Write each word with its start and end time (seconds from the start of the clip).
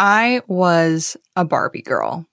I 0.00 0.42
was 0.46 1.16
a 1.34 1.44
Barbie 1.44 1.82
girl. 1.82 2.24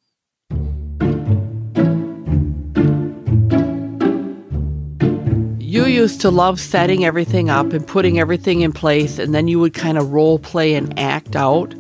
You 5.60 5.86
used 5.88 6.22
to 6.22 6.30
love 6.30 6.60
setting 6.60 7.04
everything 7.04 7.50
up 7.50 7.74
and 7.74 7.86
putting 7.86 8.20
everything 8.20 8.62
in 8.62 8.72
place, 8.72 9.18
and 9.18 9.34
then 9.34 9.48
you 9.48 9.60
would 9.60 9.74
kind 9.74 9.98
of 9.98 10.12
role 10.12 10.38
play 10.38 10.76
and 10.76 10.98
act 11.00 11.36
out. 11.36 11.74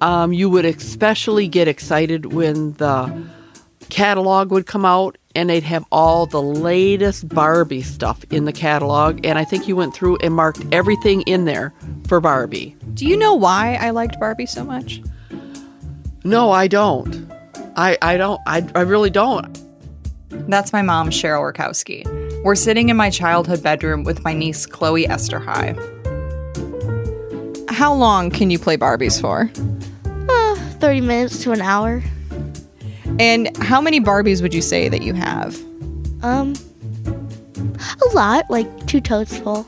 Um, 0.00 0.32
you 0.32 0.48
would 0.48 0.64
especially 0.64 1.48
get 1.48 1.68
excited 1.68 2.32
when 2.32 2.72
the 2.72 3.22
catalog 3.90 4.50
would 4.50 4.64
come 4.64 4.86
out 4.86 5.18
and 5.34 5.50
they'd 5.50 5.62
have 5.62 5.84
all 5.92 6.24
the 6.24 6.40
latest 6.40 7.28
Barbie 7.28 7.82
stuff 7.82 8.24
in 8.30 8.46
the 8.46 8.52
catalog. 8.52 9.24
And 9.26 9.38
I 9.38 9.44
think 9.44 9.68
you 9.68 9.76
went 9.76 9.94
through 9.94 10.16
and 10.22 10.34
marked 10.34 10.64
everything 10.72 11.20
in 11.22 11.44
there 11.44 11.74
for 12.10 12.20
Barbie. 12.20 12.74
Do 12.94 13.06
you 13.06 13.16
know 13.16 13.36
why 13.36 13.78
I 13.80 13.90
liked 13.90 14.18
Barbie 14.18 14.46
so 14.46 14.64
much? 14.64 15.00
No, 16.24 16.50
I 16.50 16.66
don't. 16.66 17.30
I, 17.76 17.96
I 18.02 18.16
don't. 18.16 18.40
I, 18.48 18.68
I 18.74 18.80
really 18.80 19.10
don't. 19.10 19.56
That's 20.28 20.72
my 20.72 20.82
mom, 20.82 21.10
Cheryl 21.10 21.52
Rakowski. 21.52 22.04
We're 22.42 22.56
sitting 22.56 22.88
in 22.88 22.96
my 22.96 23.10
childhood 23.10 23.62
bedroom 23.62 24.02
with 24.02 24.24
my 24.24 24.32
niece, 24.32 24.66
Chloe 24.66 25.06
Esterhigh. 25.06 25.78
How 27.70 27.94
long 27.94 28.30
can 28.30 28.50
you 28.50 28.58
play 28.58 28.76
Barbies 28.76 29.20
for? 29.20 29.48
Uh, 30.28 30.56
30 30.80 31.02
minutes 31.02 31.40
to 31.44 31.52
an 31.52 31.60
hour. 31.60 32.02
And 33.20 33.56
how 33.58 33.80
many 33.80 34.00
Barbies 34.00 34.42
would 34.42 34.52
you 34.52 34.62
say 34.62 34.88
that 34.88 35.02
you 35.02 35.14
have? 35.14 35.56
Um, 36.24 36.54
a 38.04 38.14
lot, 38.14 38.50
like 38.50 38.88
two 38.88 39.00
totes 39.00 39.38
full. 39.38 39.64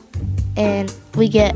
And 0.57 0.93
we 1.15 1.29
get 1.29 1.55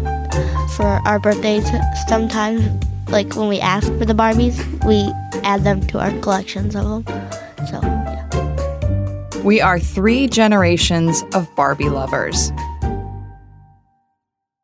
for 0.77 1.01
our 1.05 1.17
birthdays 1.17 1.67
sometimes, 2.07 2.63
like 3.09 3.35
when 3.35 3.47
we 3.47 3.59
ask 3.59 3.87
for 3.97 4.05
the 4.05 4.13
Barbies, 4.13 4.55
we 4.85 5.11
add 5.41 5.63
them 5.63 5.81
to 5.87 5.99
our 5.99 6.11
collections 6.19 6.75
of 6.75 7.03
them. 7.03 7.03
So, 7.67 7.81
yeah. 7.81 9.41
We 9.43 9.59
are 9.59 9.79
three 9.79 10.27
generations 10.27 11.23
of 11.33 11.53
Barbie 11.55 11.89
lovers. 11.89 12.51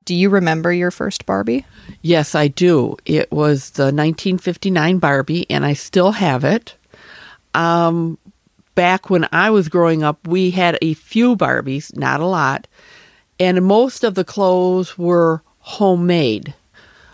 Do 0.06 0.14
you 0.14 0.30
remember 0.30 0.72
your 0.72 0.92
first 0.92 1.26
Barbie? 1.26 1.66
Yes, 2.04 2.36
I 2.36 2.48
do. 2.48 2.96
It 3.06 3.32
was 3.32 3.72
the 3.72 3.86
1959 3.86 5.00
Barbie, 5.00 5.50
and 5.50 5.66
I 5.66 5.74
still 5.74 6.12
have 6.12 6.44
it. 6.44 6.76
Um, 7.56 8.20
back 8.76 9.10
when 9.10 9.28
I 9.32 9.50
was 9.50 9.68
growing 9.68 10.04
up, 10.04 10.28
we 10.28 10.52
had 10.52 10.78
a 10.84 10.94
few 10.94 11.36
Barbies, 11.36 11.96
not 11.96 12.20
a 12.20 12.28
lot, 12.28 12.68
and 13.40 13.66
most 13.66 14.04
of 14.04 14.14
the 14.14 14.24
clothes 14.24 14.96
were 14.96 15.42
homemade. 15.64 16.54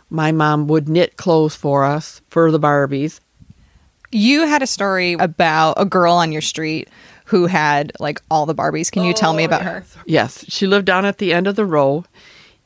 My 0.09 0.31
mom 0.31 0.67
would 0.67 0.89
knit 0.89 1.17
clothes 1.17 1.55
for 1.55 1.83
us 1.83 2.22
for 2.30 2.52
the 2.52 2.59
Barbies. 2.59 3.19
You 4.11 4.47
had 4.47 4.64
a 4.64 4.67
story 4.67 5.14
about 5.14 5.73
a 5.78 5.86
girl 5.86 6.14
on 6.14 6.31
your 6.31 6.42
street 6.42 6.89
who 7.25 7.45
had 7.45 7.92
like 8.00 8.20
all 8.31 8.47
the 8.47 8.55
Barbies. 8.55 8.92
Can 8.92 9.03
you 9.03 9.14
tell 9.14 9.33
me 9.33 9.44
about 9.44 9.61
her? 9.61 9.83
Yes, 10.08 10.45
she 10.49 10.65
lived 10.65 10.86
down 10.88 11.05
at 11.05 11.20
the 11.20 11.32
end 11.32 11.45
of 11.45 11.55
the 11.55 11.65
row, 11.65 12.05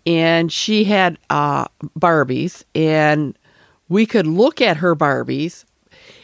and 0.05 0.51
she 0.51 0.85
had 0.85 1.19
uh, 1.29 1.65
Barbies, 1.99 2.63
and 2.73 3.37
we 3.89 4.05
could 4.05 4.25
look 4.25 4.61
at 4.61 4.77
her 4.77 4.95
Barbies, 4.95 5.65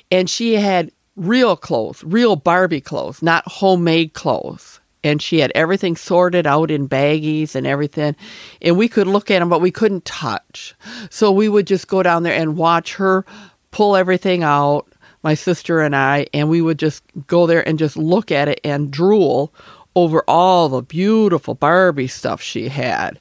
and 0.09 0.29
she 0.29 0.53
had 0.53 0.89
real 1.17 1.57
clothes, 1.57 2.01
real 2.05 2.37
Barbie 2.37 2.79
clothes, 2.79 3.21
not 3.21 3.45
homemade 3.45 4.13
clothes. 4.13 4.78
And 5.03 5.21
she 5.21 5.39
had 5.39 5.51
everything 5.55 5.95
sorted 5.95 6.45
out 6.45 6.69
in 6.69 6.89
baggies 6.89 7.55
and 7.55 7.65
everything. 7.65 8.15
And 8.61 8.77
we 8.77 8.89
could 8.89 9.07
look 9.07 9.31
at 9.31 9.39
them, 9.39 9.49
but 9.49 9.61
we 9.61 9.71
couldn't 9.71 10.03
touch. 10.03 10.75
So 11.09 11.31
we 11.31 11.47
would 11.47 11.67
just 11.67 11.87
go 11.87 12.03
down 12.03 12.23
there 12.23 12.33
and 12.33 12.57
watch 12.57 12.95
her 12.95 13.25
pull 13.71 13.95
everything 13.95 14.43
out, 14.43 14.87
my 15.23 15.33
sister 15.35 15.81
and 15.81 15.95
I, 15.95 16.27
and 16.33 16.49
we 16.49 16.61
would 16.61 16.79
just 16.79 17.03
go 17.27 17.45
there 17.45 17.67
and 17.67 17.79
just 17.79 17.97
look 17.97 18.31
at 18.31 18.47
it 18.47 18.59
and 18.63 18.91
drool 18.91 19.53
over 19.95 20.23
all 20.27 20.69
the 20.69 20.81
beautiful 20.81 21.55
Barbie 21.55 22.07
stuff 22.07 22.41
she 22.41 22.69
had. 22.69 23.19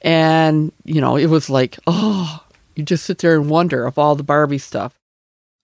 And, 0.00 0.72
you 0.84 1.00
know, 1.00 1.16
it 1.16 1.26
was 1.26 1.48
like, 1.50 1.78
oh, 1.86 2.44
you 2.74 2.84
just 2.84 3.04
sit 3.04 3.18
there 3.18 3.34
and 3.34 3.50
wonder 3.50 3.86
of 3.86 3.98
all 3.98 4.14
the 4.14 4.22
Barbie 4.22 4.58
stuff. 4.58 4.94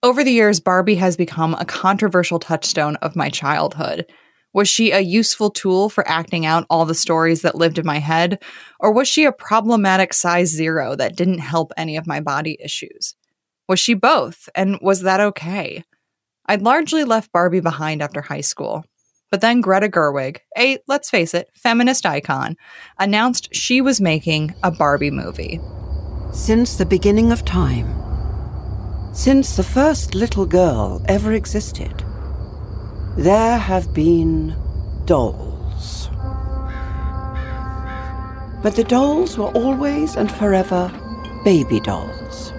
Over 0.01 0.23
the 0.23 0.31
years, 0.31 0.59
Barbie 0.59 0.95
has 0.95 1.17
become 1.17 1.55
a 1.55 1.65
controversial 1.65 2.39
touchstone 2.39 2.95
of 2.97 3.15
my 3.15 3.29
childhood. 3.29 4.05
Was 4.53 4.67
she 4.67 4.91
a 4.91 4.99
useful 4.99 5.51
tool 5.51 5.89
for 5.89 6.07
acting 6.07 6.45
out 6.45 6.65
all 6.69 6.85
the 6.85 6.95
stories 6.95 7.43
that 7.43 7.55
lived 7.55 7.77
in 7.77 7.85
my 7.85 7.99
head? 7.99 8.41
Or 8.79 8.91
was 8.91 9.07
she 9.07 9.25
a 9.25 9.31
problematic 9.31 10.13
size 10.13 10.49
zero 10.49 10.95
that 10.95 11.15
didn't 11.15 11.39
help 11.39 11.71
any 11.77 11.97
of 11.97 12.07
my 12.07 12.19
body 12.19 12.57
issues? 12.59 13.15
Was 13.67 13.79
she 13.79 13.93
both? 13.93 14.49
And 14.55 14.79
was 14.81 15.01
that 15.01 15.19
okay? 15.19 15.83
I'd 16.47 16.63
largely 16.63 17.03
left 17.03 17.31
Barbie 17.31 17.59
behind 17.59 18.01
after 18.01 18.21
high 18.21 18.41
school. 18.41 18.83
But 19.29 19.41
then 19.41 19.61
Greta 19.61 19.87
Gerwig, 19.87 20.37
a, 20.57 20.79
let's 20.87 21.11
face 21.11 21.35
it, 21.35 21.49
feminist 21.53 22.07
icon, 22.07 22.57
announced 22.97 23.53
she 23.53 23.79
was 23.81 24.01
making 24.01 24.55
a 24.63 24.71
Barbie 24.71 25.11
movie. 25.11 25.59
Since 26.33 26.77
the 26.77 26.85
beginning 26.87 27.31
of 27.31 27.45
time, 27.45 27.87
since 29.13 29.55
the 29.55 29.63
first 29.63 30.15
little 30.15 30.47
girl 30.47 31.05
ever 31.07 31.33
existed, 31.33 32.03
there 33.17 33.57
have 33.57 33.93
been 33.93 34.55
dolls. 35.05 36.09
But 38.61 38.75
the 38.75 38.83
dolls 38.83 39.37
were 39.37 39.51
always 39.51 40.15
and 40.15 40.31
forever 40.31 40.91
baby 41.43 41.79
dolls. 41.79 42.53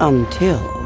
Until. 0.00 0.82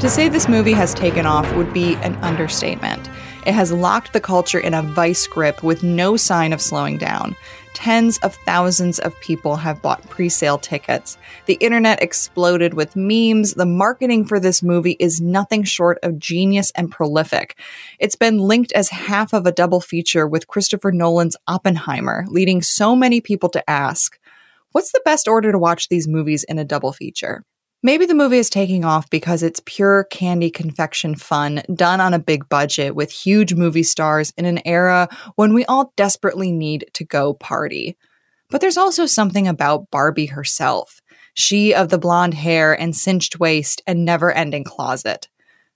To 0.00 0.10
say 0.10 0.28
this 0.28 0.46
movie 0.46 0.72
has 0.72 0.92
taken 0.92 1.24
off 1.24 1.50
would 1.56 1.72
be 1.72 1.94
an 1.96 2.14
understatement. 2.16 3.08
It 3.46 3.54
has 3.54 3.72
locked 3.72 4.12
the 4.12 4.20
culture 4.20 4.58
in 4.58 4.74
a 4.74 4.82
vice 4.82 5.26
grip 5.26 5.62
with 5.62 5.82
no 5.82 6.16
sign 6.16 6.52
of 6.52 6.60
slowing 6.60 6.98
down. 6.98 7.34
Tens 7.76 8.16
of 8.20 8.34
thousands 8.34 8.98
of 8.98 9.20
people 9.20 9.56
have 9.56 9.82
bought 9.82 10.02
pre 10.08 10.30
sale 10.30 10.56
tickets. 10.56 11.18
The 11.44 11.58
internet 11.60 12.02
exploded 12.02 12.72
with 12.72 12.96
memes. 12.96 13.52
The 13.52 13.66
marketing 13.66 14.24
for 14.24 14.40
this 14.40 14.62
movie 14.62 14.96
is 14.98 15.20
nothing 15.20 15.62
short 15.62 15.98
of 16.02 16.18
genius 16.18 16.72
and 16.74 16.90
prolific. 16.90 17.58
It's 17.98 18.16
been 18.16 18.38
linked 18.38 18.72
as 18.72 18.88
half 18.88 19.34
of 19.34 19.44
a 19.44 19.52
double 19.52 19.82
feature 19.82 20.26
with 20.26 20.48
Christopher 20.48 20.90
Nolan's 20.90 21.36
Oppenheimer, 21.48 22.24
leading 22.28 22.62
so 22.62 22.96
many 22.96 23.20
people 23.20 23.50
to 23.50 23.70
ask, 23.70 24.18
What's 24.72 24.92
the 24.92 25.02
best 25.04 25.28
order 25.28 25.52
to 25.52 25.58
watch 25.58 25.90
these 25.90 26.08
movies 26.08 26.44
in 26.44 26.58
a 26.58 26.64
double 26.64 26.94
feature? 26.94 27.44
Maybe 27.86 28.04
the 28.04 28.14
movie 28.14 28.38
is 28.38 28.50
taking 28.50 28.84
off 28.84 29.08
because 29.10 29.44
it's 29.44 29.62
pure 29.64 30.02
candy 30.02 30.50
confection 30.50 31.14
fun 31.14 31.62
done 31.72 32.00
on 32.00 32.14
a 32.14 32.18
big 32.18 32.48
budget 32.48 32.96
with 32.96 33.12
huge 33.12 33.54
movie 33.54 33.84
stars 33.84 34.32
in 34.36 34.44
an 34.44 34.60
era 34.66 35.08
when 35.36 35.54
we 35.54 35.64
all 35.66 35.92
desperately 35.94 36.50
need 36.50 36.86
to 36.94 37.04
go 37.04 37.32
party. 37.32 37.96
But 38.50 38.60
there's 38.60 38.76
also 38.76 39.06
something 39.06 39.46
about 39.46 39.88
Barbie 39.92 40.26
herself. 40.26 41.00
She 41.34 41.72
of 41.72 41.90
the 41.90 41.96
blonde 41.96 42.34
hair 42.34 42.74
and 42.74 42.96
cinched 42.96 43.38
waist 43.38 43.82
and 43.86 44.04
never 44.04 44.32
ending 44.32 44.64
closet. 44.64 45.28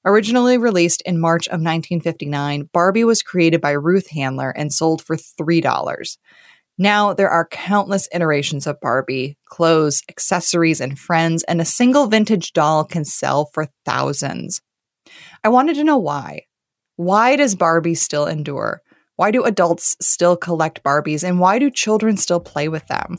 Originally 0.04 0.58
released 0.58 1.02
in 1.02 1.20
March 1.20 1.46
of 1.46 1.60
1959, 1.60 2.70
Barbie 2.72 3.04
was 3.04 3.22
created 3.22 3.60
by 3.60 3.70
Ruth 3.70 4.08
Handler 4.08 4.50
and 4.50 4.72
sold 4.72 5.00
for 5.00 5.14
$3. 5.14 6.18
Now 6.80 7.12
there 7.12 7.28
are 7.28 7.46
countless 7.46 8.08
iterations 8.10 8.66
of 8.66 8.80
Barbie, 8.80 9.36
clothes, 9.44 10.02
accessories, 10.08 10.80
and 10.80 10.98
friends, 10.98 11.42
and 11.42 11.60
a 11.60 11.64
single 11.66 12.06
vintage 12.06 12.54
doll 12.54 12.84
can 12.84 13.04
sell 13.04 13.50
for 13.52 13.68
thousands. 13.84 14.62
I 15.44 15.50
wanted 15.50 15.74
to 15.74 15.84
know 15.84 15.98
why. 15.98 16.44
Why 16.96 17.36
does 17.36 17.54
Barbie 17.54 17.96
still 17.96 18.24
endure? 18.24 18.80
Why 19.16 19.30
do 19.30 19.44
adults 19.44 19.94
still 20.00 20.38
collect 20.38 20.82
Barbies, 20.82 21.22
and 21.22 21.38
why 21.38 21.58
do 21.58 21.70
children 21.70 22.16
still 22.16 22.40
play 22.40 22.66
with 22.68 22.86
them? 22.86 23.18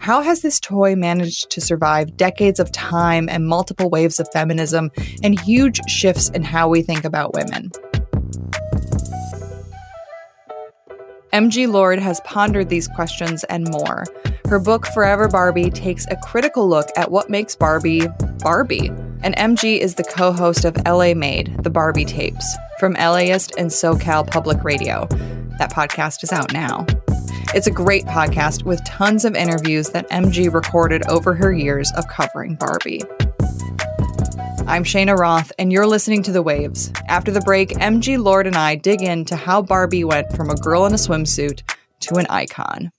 How 0.00 0.20
has 0.20 0.42
this 0.42 0.60
toy 0.60 0.94
managed 0.94 1.48
to 1.52 1.62
survive 1.62 2.18
decades 2.18 2.60
of 2.60 2.70
time 2.72 3.26
and 3.30 3.48
multiple 3.48 3.88
waves 3.88 4.20
of 4.20 4.28
feminism 4.34 4.90
and 5.22 5.40
huge 5.40 5.80
shifts 5.88 6.28
in 6.28 6.42
how 6.42 6.68
we 6.68 6.82
think 6.82 7.06
about 7.06 7.32
women? 7.32 7.70
MG 11.32 11.70
Lord 11.70 11.98
has 11.98 12.20
pondered 12.20 12.70
these 12.70 12.88
questions 12.88 13.44
and 13.44 13.68
more. 13.70 14.04
Her 14.46 14.58
book, 14.58 14.86
Forever 14.86 15.28
Barbie, 15.28 15.68
takes 15.68 16.06
a 16.06 16.16
critical 16.16 16.66
look 16.66 16.88
at 16.96 17.10
what 17.10 17.28
makes 17.28 17.54
Barbie 17.54 18.08
Barbie. 18.38 18.88
And 19.22 19.36
MG 19.36 19.78
is 19.78 19.96
the 19.96 20.04
co 20.04 20.32
host 20.32 20.64
of 20.64 20.76
LA 20.86 21.12
Made, 21.12 21.62
the 21.62 21.70
Barbie 21.70 22.06
tapes, 22.06 22.56
from 22.80 22.94
LAist 22.94 23.52
and 23.58 23.68
SoCal 23.68 24.26
Public 24.26 24.64
Radio. 24.64 25.06
That 25.58 25.70
podcast 25.70 26.22
is 26.22 26.32
out 26.32 26.52
now. 26.54 26.86
It's 27.54 27.66
a 27.66 27.72
great 27.72 28.04
podcast 28.06 28.62
with 28.62 28.82
tons 28.84 29.26
of 29.26 29.34
interviews 29.34 29.90
that 29.90 30.08
MG 30.08 30.52
recorded 30.52 31.06
over 31.08 31.34
her 31.34 31.52
years 31.52 31.92
of 31.94 32.08
covering 32.08 32.54
Barbie. 32.54 33.02
I'm 34.68 34.84
Cheyna 34.84 35.16
Roth, 35.16 35.50
and 35.58 35.72
you're 35.72 35.86
listening 35.86 36.22
to 36.24 36.30
The 36.30 36.42
Waves. 36.42 36.92
After 37.08 37.30
the 37.30 37.40
break, 37.40 37.70
MG 37.70 38.22
Lord 38.22 38.46
and 38.46 38.54
I 38.54 38.74
dig 38.74 39.00
into 39.00 39.34
how 39.34 39.62
Barbie 39.62 40.04
went 40.04 40.30
from 40.36 40.50
a 40.50 40.56
girl 40.56 40.84
in 40.84 40.92
a 40.92 40.96
swimsuit 40.96 41.62
to 42.00 42.16
an 42.16 42.26
icon. 42.28 42.92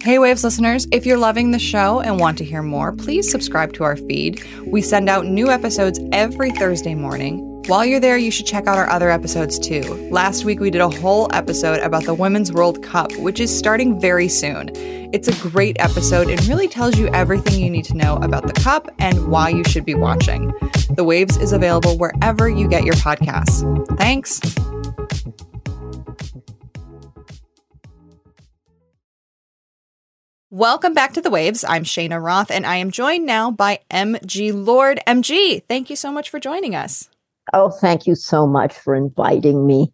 Hey 0.00 0.18
Waves 0.18 0.42
listeners, 0.42 0.86
if 0.90 1.04
you're 1.04 1.18
loving 1.18 1.50
the 1.50 1.58
show 1.58 2.00
and 2.00 2.18
want 2.18 2.38
to 2.38 2.44
hear 2.44 2.62
more, 2.62 2.92
please 2.92 3.30
subscribe 3.30 3.74
to 3.74 3.84
our 3.84 3.96
feed. 3.96 4.42
We 4.66 4.80
send 4.80 5.10
out 5.10 5.26
new 5.26 5.50
episodes 5.50 6.00
every 6.12 6.50
Thursday 6.52 6.94
morning. 6.94 7.53
While 7.66 7.86
you're 7.86 7.98
there, 7.98 8.18
you 8.18 8.30
should 8.30 8.44
check 8.44 8.66
out 8.66 8.76
our 8.76 8.90
other 8.90 9.08
episodes 9.08 9.58
too. 9.58 9.80
Last 10.10 10.44
week, 10.44 10.60
we 10.60 10.70
did 10.70 10.82
a 10.82 10.90
whole 10.90 11.28
episode 11.32 11.80
about 11.80 12.04
the 12.04 12.12
Women's 12.12 12.52
World 12.52 12.82
Cup, 12.82 13.10
which 13.16 13.40
is 13.40 13.56
starting 13.56 13.98
very 13.98 14.28
soon. 14.28 14.68
It's 15.14 15.28
a 15.28 15.48
great 15.48 15.80
episode 15.80 16.28
and 16.28 16.44
really 16.44 16.68
tells 16.68 16.98
you 16.98 17.08
everything 17.14 17.58
you 17.62 17.70
need 17.70 17.86
to 17.86 17.96
know 17.96 18.16
about 18.16 18.46
the 18.46 18.52
Cup 18.52 18.90
and 18.98 19.28
why 19.28 19.48
you 19.48 19.64
should 19.64 19.86
be 19.86 19.94
watching. 19.94 20.52
The 20.90 21.04
Waves 21.04 21.38
is 21.38 21.52
available 21.52 21.96
wherever 21.96 22.50
you 22.50 22.68
get 22.68 22.84
your 22.84 22.96
podcasts. 22.96 23.64
Thanks. 23.96 24.42
Welcome 30.50 30.92
back 30.92 31.14
to 31.14 31.22
the 31.22 31.30
Waves. 31.30 31.64
I'm 31.66 31.84
Cheyna 31.84 32.20
Roth, 32.20 32.50
and 32.50 32.66
I 32.66 32.76
am 32.76 32.90
joined 32.90 33.24
now 33.24 33.50
by 33.50 33.80
MG 33.90 34.52
Lord. 34.52 35.00
MG, 35.06 35.62
thank 35.66 35.88
you 35.88 35.96
so 35.96 36.12
much 36.12 36.28
for 36.28 36.38
joining 36.38 36.74
us. 36.74 37.08
Oh, 37.52 37.70
thank 37.70 38.06
you 38.06 38.14
so 38.14 38.46
much 38.46 38.72
for 38.74 38.94
inviting 38.94 39.66
me. 39.66 39.92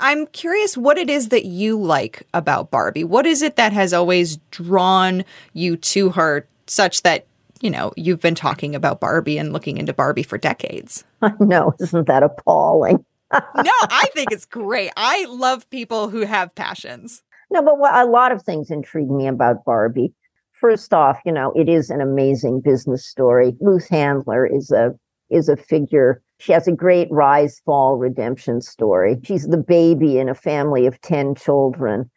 I'm 0.00 0.26
curious 0.26 0.76
what 0.76 0.98
it 0.98 1.08
is 1.08 1.28
that 1.28 1.44
you 1.44 1.80
like 1.80 2.26
about 2.34 2.70
Barbie. 2.70 3.04
What 3.04 3.26
is 3.26 3.40
it 3.42 3.56
that 3.56 3.72
has 3.72 3.92
always 3.92 4.38
drawn 4.50 5.24
you 5.52 5.76
to 5.76 6.10
her 6.10 6.46
such 6.66 7.02
that, 7.02 7.26
you 7.60 7.70
know, 7.70 7.92
you've 7.96 8.20
been 8.20 8.34
talking 8.34 8.74
about 8.74 9.00
Barbie 9.00 9.38
and 9.38 9.52
looking 9.52 9.76
into 9.76 9.92
Barbie 9.92 10.24
for 10.24 10.38
decades? 10.38 11.04
I 11.22 11.32
know, 11.38 11.74
isn't 11.80 12.08
that 12.08 12.22
appalling? 12.22 13.04
no, 13.32 13.40
I 13.82 14.06
think 14.12 14.32
it's 14.32 14.44
great. 14.44 14.90
I 14.96 15.24
love 15.26 15.68
people 15.70 16.08
who 16.08 16.22
have 16.22 16.54
passions. 16.54 17.22
No, 17.50 17.62
but 17.62 17.78
what, 17.78 17.94
a 17.94 18.04
lot 18.04 18.32
of 18.32 18.42
things 18.42 18.70
intrigue 18.70 19.10
me 19.10 19.26
about 19.26 19.64
Barbie. 19.64 20.12
First 20.52 20.94
off, 20.94 21.18
you 21.24 21.32
know, 21.32 21.52
it 21.52 21.68
is 21.68 21.90
an 21.90 22.00
amazing 22.00 22.60
business 22.60 23.06
story. 23.06 23.54
Ruth 23.60 23.88
Handler 23.88 24.46
is 24.46 24.70
a 24.70 24.92
is 25.30 25.48
a 25.48 25.56
figure. 25.56 26.22
She 26.42 26.50
has 26.50 26.66
a 26.66 26.72
great 26.72 27.06
rise, 27.12 27.60
fall, 27.64 27.96
redemption 27.96 28.62
story. 28.62 29.16
She's 29.22 29.46
the 29.46 29.56
baby 29.56 30.18
in 30.18 30.28
a 30.28 30.34
family 30.34 30.86
of 30.86 31.00
10 31.02 31.36
children, 31.36 32.10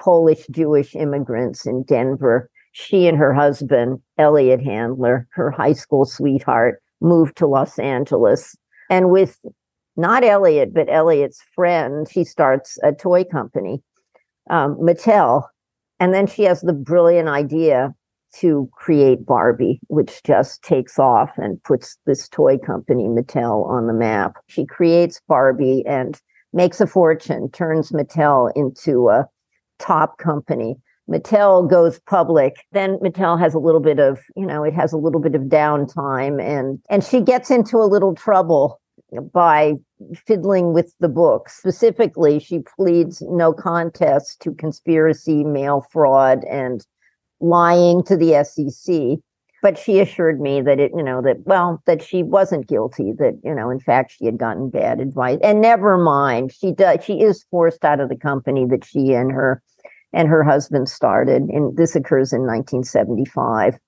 Polish 0.00 0.46
Jewish 0.50 0.94
immigrants 0.94 1.66
in 1.66 1.82
Denver. 1.82 2.48
She 2.72 3.06
and 3.06 3.18
her 3.18 3.34
husband, 3.34 4.00
Elliot 4.16 4.62
Handler, 4.62 5.28
her 5.32 5.50
high 5.50 5.74
school 5.74 6.06
sweetheart, 6.06 6.80
moved 7.02 7.36
to 7.36 7.46
Los 7.46 7.78
Angeles. 7.78 8.56
And 8.88 9.10
with 9.10 9.44
not 9.94 10.24
Elliot, 10.24 10.72
but 10.72 10.88
Elliot's 10.88 11.42
friend, 11.54 12.08
she 12.10 12.24
starts 12.24 12.78
a 12.82 12.92
toy 12.92 13.24
company 13.24 13.82
um, 14.48 14.78
Mattel. 14.78 15.48
And 16.00 16.14
then 16.14 16.26
she 16.26 16.44
has 16.44 16.62
the 16.62 16.72
brilliant 16.72 17.28
idea 17.28 17.94
to 18.40 18.68
create 18.72 19.24
Barbie, 19.24 19.80
which 19.88 20.22
just 20.24 20.62
takes 20.62 20.98
off 20.98 21.30
and 21.36 21.62
puts 21.62 21.98
this 22.06 22.28
toy 22.28 22.58
company, 22.58 23.04
Mattel, 23.04 23.68
on 23.68 23.86
the 23.86 23.92
map. 23.92 24.36
She 24.48 24.66
creates 24.66 25.20
Barbie 25.28 25.84
and 25.86 26.20
makes 26.52 26.80
a 26.80 26.86
fortune, 26.86 27.50
turns 27.50 27.92
Mattel 27.92 28.52
into 28.54 29.08
a 29.08 29.26
top 29.78 30.18
company. 30.18 30.76
Mattel 31.08 31.68
goes 31.68 32.00
public. 32.00 32.56
Then 32.72 32.98
Mattel 32.98 33.38
has 33.38 33.54
a 33.54 33.58
little 33.58 33.80
bit 33.80 34.00
of, 34.00 34.18
you 34.34 34.44
know, 34.44 34.64
it 34.64 34.74
has 34.74 34.92
a 34.92 34.96
little 34.96 35.20
bit 35.20 35.34
of 35.34 35.42
downtime 35.42 36.42
and 36.42 36.80
and 36.90 37.04
she 37.04 37.20
gets 37.20 37.50
into 37.50 37.76
a 37.76 37.86
little 37.86 38.14
trouble 38.14 38.80
by 39.32 39.74
fiddling 40.26 40.72
with 40.72 40.92
the 40.98 41.08
book. 41.08 41.48
Specifically, 41.48 42.40
she 42.40 42.60
pleads 42.76 43.22
no 43.28 43.52
contest 43.52 44.40
to 44.40 44.52
conspiracy, 44.52 45.44
mail 45.44 45.86
fraud, 45.90 46.44
and 46.50 46.84
lying 47.40 48.02
to 48.04 48.16
the 48.16 48.44
SEC. 48.44 49.18
But 49.62 49.78
she 49.78 50.00
assured 50.00 50.40
me 50.40 50.60
that 50.60 50.78
it, 50.78 50.92
you 50.94 51.02
know, 51.02 51.22
that, 51.22 51.38
well, 51.44 51.82
that 51.86 52.02
she 52.02 52.22
wasn't 52.22 52.68
guilty, 52.68 53.12
that, 53.18 53.40
you 53.42 53.54
know, 53.54 53.70
in 53.70 53.80
fact, 53.80 54.12
she 54.12 54.26
had 54.26 54.38
gotten 54.38 54.70
bad 54.70 55.00
advice. 55.00 55.38
And 55.42 55.60
never 55.60 55.96
mind, 55.96 56.52
she 56.52 56.72
does, 56.72 57.02
she 57.04 57.20
is 57.20 57.44
forced 57.50 57.84
out 57.84 57.98
of 57.98 58.08
the 58.08 58.16
company 58.16 58.66
that 58.66 58.84
she 58.84 59.12
and 59.12 59.32
her 59.32 59.62
and 60.12 60.28
her 60.28 60.44
husband 60.44 60.88
started. 60.88 61.42
And 61.42 61.76
this 61.76 61.96
occurs 61.96 62.32
in 62.32 62.42
1975 62.42 63.78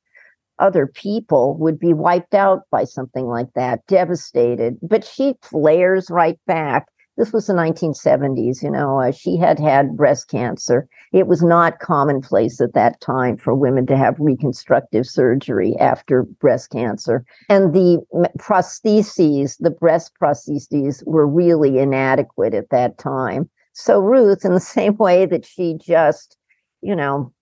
other 0.59 0.87
people 0.87 1.57
would 1.59 1.79
be 1.79 1.93
wiped 1.93 2.35
out 2.35 2.63
by 2.71 2.85
something 2.85 3.27
like 3.27 3.53
that, 3.55 3.87
devastated. 3.87 4.77
But 4.83 5.05
she 5.05 5.35
flares 5.43 6.11
right 6.11 6.39
back. 6.47 6.87
This 7.19 7.33
was 7.33 7.49
the 7.49 7.53
1970s, 7.53 8.63
you 8.63 8.71
know, 8.71 9.01
uh, 9.01 9.11
she 9.11 9.37
had 9.37 9.59
had 9.59 9.97
breast 9.97 10.29
cancer. 10.31 10.89
It 11.13 11.27
was 11.27 11.43
not 11.43 11.81
commonplace 11.81 12.61
at 12.61 12.75
that 12.75 13.01
time 13.01 13.37
for 13.37 13.57
women 13.57 13.87
to 13.87 13.97
have 13.97 14.15
reconstructive 14.21 15.05
surgery 15.05 15.75
after 15.81 16.23
breast 16.23 16.71
cancer. 16.71 17.25
And 17.49 17.75
the 17.75 18.01
prostheses, 18.39 19.57
the 19.59 19.71
breast 19.71 20.13
prostheses, 20.23 21.05
were 21.07 21.27
really 21.27 21.79
inadequate 21.79 22.55
at 22.55 22.71
that 22.71 22.99
time. 22.99 23.51
So, 23.73 23.99
Ruth, 23.99 24.45
in 24.45 24.55
the 24.55 24.61
same 24.79 24.97
way 24.97 25.27
that 25.27 25.45
she 25.45 25.75
just, 25.75 26.37
you 26.83 26.95
know, 26.95 27.33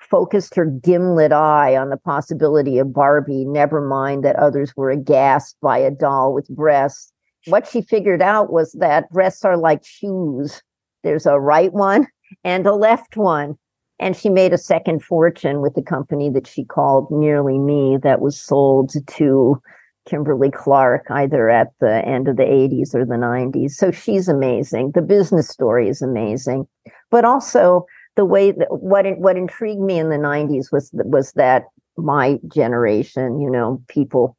focused 0.00 0.54
her 0.54 0.64
gimlet 0.64 1.32
eye 1.32 1.76
on 1.76 1.90
the 1.90 1.98
possibility 1.98 2.78
of 2.78 2.94
Barbie, 2.94 3.44
never 3.44 3.86
mind 3.86 4.24
that 4.24 4.36
others 4.36 4.72
were 4.76 4.90
aghast 4.90 5.56
by 5.60 5.76
a 5.76 5.90
doll 5.90 6.32
with 6.32 6.48
breasts. 6.48 7.12
What 7.46 7.66
she 7.66 7.80
figured 7.80 8.22
out 8.22 8.52
was 8.52 8.72
that 8.72 9.10
breasts 9.10 9.44
are 9.44 9.56
like 9.56 9.84
shoes. 9.84 10.62
There's 11.04 11.26
a 11.26 11.38
right 11.38 11.72
one 11.72 12.06
and 12.44 12.66
a 12.66 12.74
left 12.74 13.16
one. 13.16 13.56
And 13.98 14.14
she 14.16 14.28
made 14.28 14.52
a 14.52 14.58
second 14.58 15.02
fortune 15.02 15.62
with 15.62 15.74
the 15.74 15.82
company 15.82 16.28
that 16.30 16.46
she 16.46 16.64
called 16.64 17.10
Nearly 17.10 17.58
Me 17.58 17.96
that 18.02 18.20
was 18.20 18.40
sold 18.40 18.92
to 19.06 19.62
Kimberly 20.06 20.50
Clark 20.50 21.06
either 21.10 21.48
at 21.48 21.72
the 21.80 22.04
end 22.06 22.28
of 22.28 22.36
the 22.36 22.44
80s 22.44 22.94
or 22.94 23.04
the 23.04 23.14
90s. 23.14 23.72
So 23.72 23.90
she's 23.90 24.28
amazing. 24.28 24.92
The 24.94 25.02
business 25.02 25.48
story 25.48 25.88
is 25.88 26.02
amazing. 26.02 26.66
But 27.10 27.24
also 27.24 27.86
the 28.16 28.24
way 28.24 28.50
that 28.52 28.68
what 28.70 29.06
what 29.18 29.36
intrigued 29.36 29.80
me 29.80 29.98
in 29.98 30.10
the 30.10 30.16
90s 30.16 30.72
was 30.72 30.90
was 30.92 31.32
that 31.32 31.64
my 31.96 32.38
generation, 32.48 33.40
you 33.40 33.50
know, 33.50 33.82
people 33.88 34.36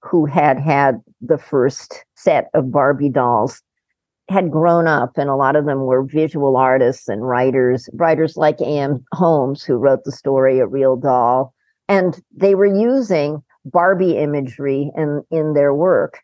who 0.00 0.26
had 0.26 0.58
had 0.58 1.00
the 1.20 1.38
first 1.38 2.04
set 2.16 2.48
of 2.54 2.70
Barbie 2.70 3.10
dolls 3.10 3.62
had 4.28 4.50
grown 4.50 4.88
up 4.88 5.16
and 5.16 5.30
a 5.30 5.36
lot 5.36 5.54
of 5.54 5.66
them 5.66 5.82
were 5.82 6.02
visual 6.02 6.56
artists 6.56 7.08
and 7.08 7.26
writers, 7.26 7.88
writers 7.92 8.36
like 8.36 8.60
A.M. 8.60 9.04
Homes, 9.12 9.62
who 9.62 9.76
wrote 9.76 10.02
the 10.04 10.10
story 10.10 10.58
A 10.58 10.66
Real 10.66 10.96
Doll 10.96 11.54
and 11.88 12.20
they 12.36 12.54
were 12.54 12.66
using 12.66 13.42
Barbie 13.64 14.16
imagery 14.16 14.90
in 14.96 15.22
in 15.30 15.54
their 15.54 15.74
work 15.74 16.20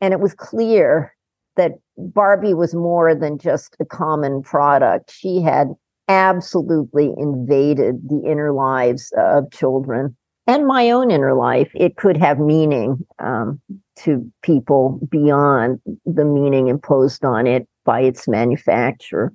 and 0.00 0.12
it 0.12 0.20
was 0.20 0.34
clear 0.34 1.14
that 1.56 1.72
Barbie 1.96 2.54
was 2.54 2.74
more 2.74 3.14
than 3.14 3.38
just 3.38 3.76
a 3.78 3.84
common 3.84 4.42
product. 4.42 5.12
She 5.12 5.40
had 5.40 5.68
absolutely 6.08 7.12
invaded 7.16 8.08
the 8.08 8.22
inner 8.26 8.52
lives 8.52 9.12
of 9.16 9.50
children 9.52 10.16
and 10.46 10.66
my 10.66 10.90
own 10.90 11.10
inner 11.10 11.34
life. 11.34 11.70
It 11.74 11.96
could 11.96 12.16
have 12.16 12.38
meaning 12.38 13.06
um, 13.18 13.60
to 14.04 14.30
people 14.42 15.00
beyond 15.10 15.80
the 16.04 16.24
meaning 16.24 16.68
imposed 16.68 17.24
on 17.24 17.46
it 17.46 17.68
by 17.84 18.00
its 18.00 18.26
manufacturer. 18.28 19.32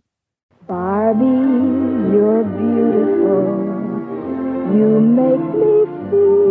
Barbie, 0.67 1.25
you're 2.13 2.43
beautiful. 2.43 3.67
You 4.75 4.99
make 4.99 5.39
me 5.55 5.85
feel 6.11 6.47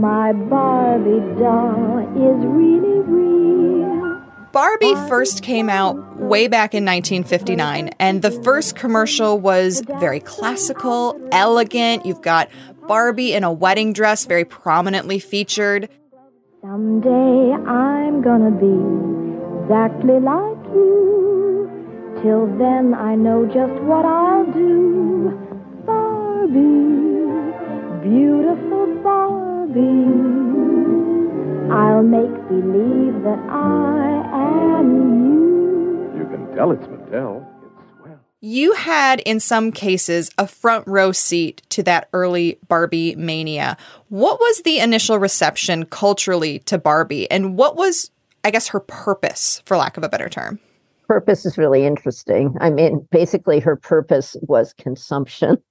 my 0.00 0.32
Barbie 0.32 1.20
doll 1.38 1.98
is 2.16 2.46
really 2.46 3.00
real. 3.00 4.22
Barbie 4.52 4.94
first 5.08 5.42
came 5.42 5.68
out 5.68 5.96
way 6.16 6.48
back 6.48 6.74
in 6.74 6.84
1959, 6.84 7.90
and 8.00 8.22
the 8.22 8.30
first 8.30 8.74
commercial 8.74 9.38
was 9.38 9.82
very 10.00 10.20
classical, 10.20 11.20
elegant. 11.30 12.04
You've 12.06 12.22
got 12.22 12.48
Barbie 12.88 13.34
in 13.34 13.44
a 13.44 13.52
wedding 13.52 13.92
dress 13.92 14.24
very 14.24 14.44
prominently 14.44 15.18
featured. 15.18 15.88
Someday 16.62 17.52
I'm 17.54 18.20
gonna 18.20 18.50
be 18.50 18.76
exactly 19.64 20.20
like 20.20 20.60
you. 20.74 21.70
Till 22.20 22.46
then 22.58 22.92
I 22.92 23.14
know 23.14 23.46
just 23.46 23.72
what 23.84 24.04
I'll 24.04 24.44
do. 24.52 25.32
Barbie, 25.86 27.32
beautiful 28.04 28.94
Barbie. 29.02 30.04
I'll 31.72 32.02
make 32.02 32.36
believe 32.48 33.22
that 33.24 33.40
I 33.48 34.20
am 34.76 34.86
you. 35.16 36.18
You 36.18 36.28
can 36.28 36.54
tell 36.54 36.72
it's 36.72 36.86
Mattel. 36.88 37.49
You 38.40 38.72
had, 38.72 39.20
in 39.20 39.38
some 39.38 39.70
cases, 39.70 40.30
a 40.38 40.46
front 40.46 40.86
row 40.86 41.12
seat 41.12 41.62
to 41.70 41.82
that 41.82 42.08
early 42.12 42.58
Barbie 42.68 43.14
mania. 43.16 43.76
What 44.08 44.40
was 44.40 44.62
the 44.62 44.78
initial 44.78 45.18
reception 45.18 45.84
culturally 45.84 46.60
to 46.60 46.78
Barbie, 46.78 47.30
and 47.30 47.56
what 47.56 47.76
was, 47.76 48.10
I 48.42 48.50
guess, 48.50 48.68
her 48.68 48.80
purpose, 48.80 49.62
for 49.66 49.76
lack 49.76 49.96
of 49.96 50.04
a 50.04 50.08
better 50.08 50.28
term? 50.28 50.58
purpose 51.10 51.44
is 51.44 51.58
really 51.58 51.84
interesting. 51.84 52.56
I 52.60 52.70
mean, 52.70 53.04
basically, 53.10 53.58
her 53.58 53.74
purpose 53.74 54.36
was 54.42 54.72
consumption. 54.74 55.58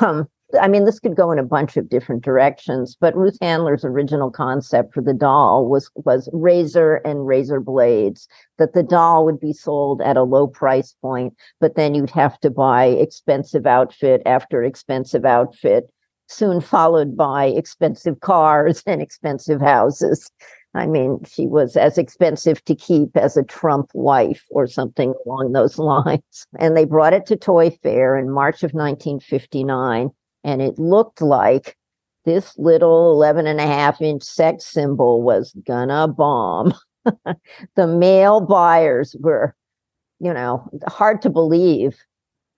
Um, 0.00 0.28
I 0.60 0.68
mean, 0.68 0.84
this 0.84 1.00
could 1.00 1.16
go 1.16 1.30
in 1.30 1.38
a 1.38 1.44
bunch 1.44 1.76
of 1.76 1.88
different 1.88 2.22
directions, 2.22 2.96
but 2.98 3.16
Ruth 3.16 3.38
Handler's 3.40 3.84
original 3.84 4.30
concept 4.30 4.92
for 4.92 5.00
the 5.00 5.14
doll 5.14 5.66
was 5.66 5.90
was 5.94 6.28
razor 6.32 6.96
and 7.04 7.26
razor 7.26 7.60
blades. 7.60 8.28
That 8.58 8.74
the 8.74 8.82
doll 8.82 9.24
would 9.24 9.40
be 9.40 9.52
sold 9.52 10.02
at 10.02 10.16
a 10.16 10.22
low 10.22 10.46
price 10.46 10.94
point, 11.00 11.34
but 11.60 11.74
then 11.74 11.94
you'd 11.94 12.10
have 12.10 12.38
to 12.40 12.50
buy 12.50 12.86
expensive 12.86 13.66
outfit 13.66 14.22
after 14.26 14.62
expensive 14.62 15.24
outfit, 15.24 15.90
soon 16.28 16.60
followed 16.60 17.16
by 17.16 17.46
expensive 17.46 18.20
cars 18.20 18.82
and 18.86 19.00
expensive 19.00 19.60
houses. 19.60 20.30
I 20.74 20.86
mean, 20.86 21.20
she 21.24 21.46
was 21.46 21.76
as 21.76 21.98
expensive 21.98 22.64
to 22.64 22.74
keep 22.74 23.16
as 23.16 23.36
a 23.36 23.42
Trump 23.42 23.90
wife 23.92 24.44
or 24.50 24.66
something 24.66 25.12
along 25.26 25.52
those 25.52 25.78
lines. 25.78 26.46
And 26.58 26.76
they 26.76 26.84
brought 26.84 27.12
it 27.12 27.26
to 27.26 27.36
Toy 27.36 27.70
Fair 27.82 28.16
in 28.16 28.30
March 28.30 28.62
of 28.62 28.72
1959. 28.72 30.10
And 30.44 30.60
it 30.60 30.78
looked 30.78 31.20
like 31.20 31.76
this 32.24 32.56
little 32.58 33.12
11 33.12 33.46
and 33.46 33.60
a 33.60 33.66
half 33.66 34.00
inch 34.00 34.22
sex 34.22 34.64
symbol 34.64 35.22
was 35.22 35.54
gonna 35.66 36.08
bomb. 36.08 36.74
the 37.74 37.86
male 37.86 38.40
buyers 38.40 39.16
were, 39.20 39.54
you 40.20 40.32
know, 40.32 40.68
hard 40.86 41.20
to 41.22 41.30
believe 41.30 41.96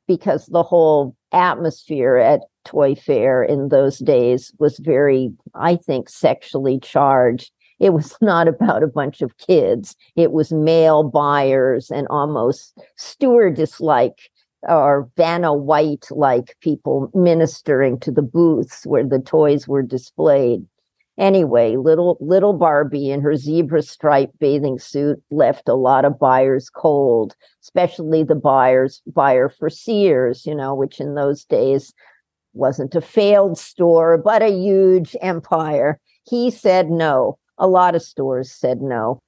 because 0.07 0.47
the 0.47 0.63
whole 0.63 1.17
atmosphere 1.33 2.17
at 2.17 2.41
Toy 2.65 2.95
Fair 2.95 3.43
in 3.43 3.69
those 3.69 3.99
days 3.99 4.53
was 4.59 4.79
very, 4.79 5.33
I 5.55 5.77
think, 5.77 6.09
sexually 6.09 6.79
charged 6.79 7.51
it 7.81 7.93
was 7.93 8.17
not 8.21 8.49
about 8.49 8.83
a 8.83 8.89
bunch 8.89 9.23
of 9.23 9.37
kids. 9.39 9.97
It 10.17 10.33
was 10.33 10.53
male 10.53 11.03
buyers 11.03 11.91
and 11.91 12.07
almost 12.09 12.79
stewardess 12.97 13.81
like 13.81 14.31
or 14.69 15.09
Vanna 15.17 15.55
White 15.55 16.07
like 16.11 16.57
people 16.61 17.11
ministering 17.15 17.99
to 18.01 18.11
the 18.11 18.23
booths 18.23 18.85
where 18.87 19.07
the 19.07 19.19
toys 19.19 19.69
were 19.69 19.83
displayed. 19.83 20.67
Anyway, 21.17 21.77
little 21.77 22.17
little 22.21 22.53
Barbie 22.53 23.11
in 23.11 23.21
her 23.21 23.37
zebra 23.37 23.83
striped 23.83 24.37
bathing 24.41 24.81
suit 24.81 25.23
left 25.31 25.69
a 25.69 25.75
lot 25.75 26.05
of 26.05 26.19
buyers 26.19 26.69
cold, 26.69 27.37
especially 27.63 28.25
the 28.25 28.35
buyers 28.35 29.01
buyer 29.07 29.49
for 29.49 29.71
Sears, 29.71 30.45
you 30.45 30.55
know, 30.55 30.75
which 30.75 30.99
in 30.99 31.15
those 31.15 31.45
days 31.45 31.95
wasn't 32.53 32.95
a 32.97 33.01
failed 33.01 33.59
store, 33.59 34.19
but 34.19 34.43
a 34.43 34.51
huge 34.51 35.15
empire. 35.21 36.01
He 36.25 36.51
said 36.51 36.91
no. 36.91 37.39
A 37.59 37.69
lot 37.69 37.95
of 37.95 38.03
stores 38.03 38.51
said 38.51 38.81
no. 38.81 39.21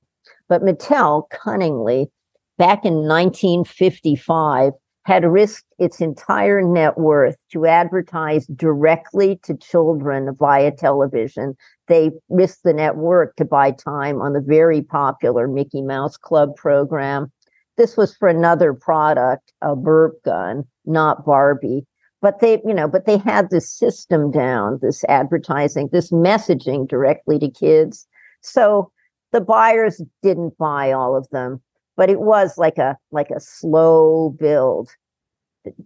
But 0.49 0.62
Mattel 0.62 1.28
cunningly, 1.31 2.11
back 2.59 2.85
in 2.85 3.07
1955, 3.07 4.73
had 5.06 5.25
risked 5.25 5.72
its 5.78 6.00
entire 6.00 6.60
net 6.60 6.98
worth 6.98 7.36
to 7.52 7.64
advertise 7.64 8.44
directly 8.48 9.38
to 9.44 9.56
children 9.56 10.34
via 10.36 10.72
television. 10.72 11.56
They 11.86 12.10
risked 12.28 12.64
the 12.64 12.72
net 12.72 12.96
worth 12.96 13.34
to 13.36 13.44
buy 13.44 13.70
time 13.70 14.20
on 14.20 14.32
the 14.32 14.40
very 14.40 14.82
popular 14.82 15.46
Mickey 15.46 15.80
Mouse 15.80 16.16
Club 16.16 16.56
program. 16.56 17.30
This 17.76 17.96
was 17.96 18.16
for 18.16 18.26
another 18.26 18.75
product, 18.75 19.52
a 19.62 19.76
burp 19.76 20.20
gun, 20.25 20.64
not 20.86 21.25
Barbie. 21.25 21.86
But 22.20 22.40
they, 22.40 22.60
you 22.66 22.75
know, 22.75 22.88
but 22.88 23.06
they 23.06 23.18
had 23.18 23.50
this 23.50 23.70
system 23.70 24.32
down, 24.32 24.80
this 24.82 25.04
advertising, 25.04 25.90
this 25.92 26.10
messaging 26.10 26.88
directly 26.88 27.38
to 27.38 27.48
kids. 27.48 28.08
So 28.40 28.90
the 29.30 29.40
buyers 29.40 30.02
didn't 30.22 30.58
buy 30.58 30.90
all 30.90 31.14
of 31.14 31.28
them, 31.30 31.62
but 31.97 32.11
it 32.11 32.21
was 32.21 32.59
like 32.59 32.79
a 32.79 32.97
like 33.11 33.31
a 33.31 33.41
slow 33.41 34.31
build. 34.38 34.91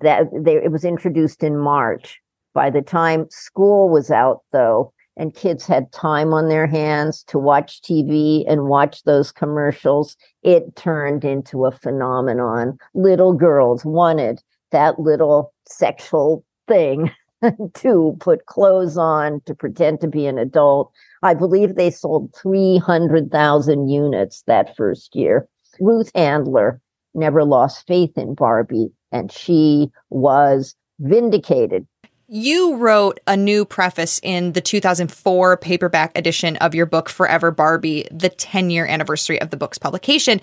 That 0.01 0.29
they, 0.33 0.57
it 0.57 0.73
was 0.73 0.85
introduced 0.85 1.43
in 1.43 1.59
March. 1.59 2.21
By 2.53 2.69
the 2.69 2.83
time 2.83 3.27
school 3.31 3.89
was 3.89 4.11
out, 4.11 4.41
though, 4.53 4.93
and 5.17 5.35
kids 5.35 5.67
had 5.67 5.93
time 5.93 6.33
on 6.33 6.49
their 6.49 6.67
hands 6.67 7.23
to 7.25 7.39
watch 7.39 7.81
TV 7.83 8.45
and 8.51 8.69
watch 8.69 9.05
those 9.05 9.33
commercials, 9.33 10.17
it 10.43 10.77
turned 10.77 11.25
into 11.25 11.65
a 11.65 11.71
phenomenon. 11.71 12.79
Little 12.95 13.33
girls 13.33 13.85
wanted 13.85 14.43
that 14.73 14.99
little 14.99 15.53
sexual 15.67 16.45
thing 16.69 17.11
to 17.75 18.17
put 18.21 18.47
clothes 18.47 18.97
on, 18.97 19.41
to 19.47 19.55
pretend 19.55 20.01
to 20.01 20.09
be 20.09 20.27
an 20.27 20.39
adult. 20.39 20.93
I 21.23 21.35
believe 21.35 21.75
they 21.75 21.91
sold 21.91 22.35
300,000 22.35 23.89
units 23.89 24.43
that 24.47 24.77
first 24.77 25.15
year. 25.15 25.49
Ruth 25.81 26.11
Handler 26.15 26.81
never 27.15 27.45
lost 27.45 27.87
faith 27.87 28.17
in 28.17 28.35
Barbie, 28.35 28.93
and 29.11 29.33
she 29.33 29.91
was 30.11 30.75
vindicated. 30.99 31.87
You 32.29 32.77
wrote 32.77 33.19
a 33.27 33.37
new 33.37 33.65
preface 33.65 34.21
in 34.23 34.53
the 34.53 34.61
2004 34.61 35.57
paperback 35.57 36.17
edition 36.17 36.57
of 36.59 36.77
your 36.77 36.87
book, 36.87 37.09
Forever 37.09 37.51
Barbie, 37.51 38.07
the 38.13 38.29
10 38.29 38.71
year 38.71 38.87
anniversary 38.87 39.41
of 39.41 39.51
the 39.51 39.57
book's 39.57 39.79
publication. 39.79 40.41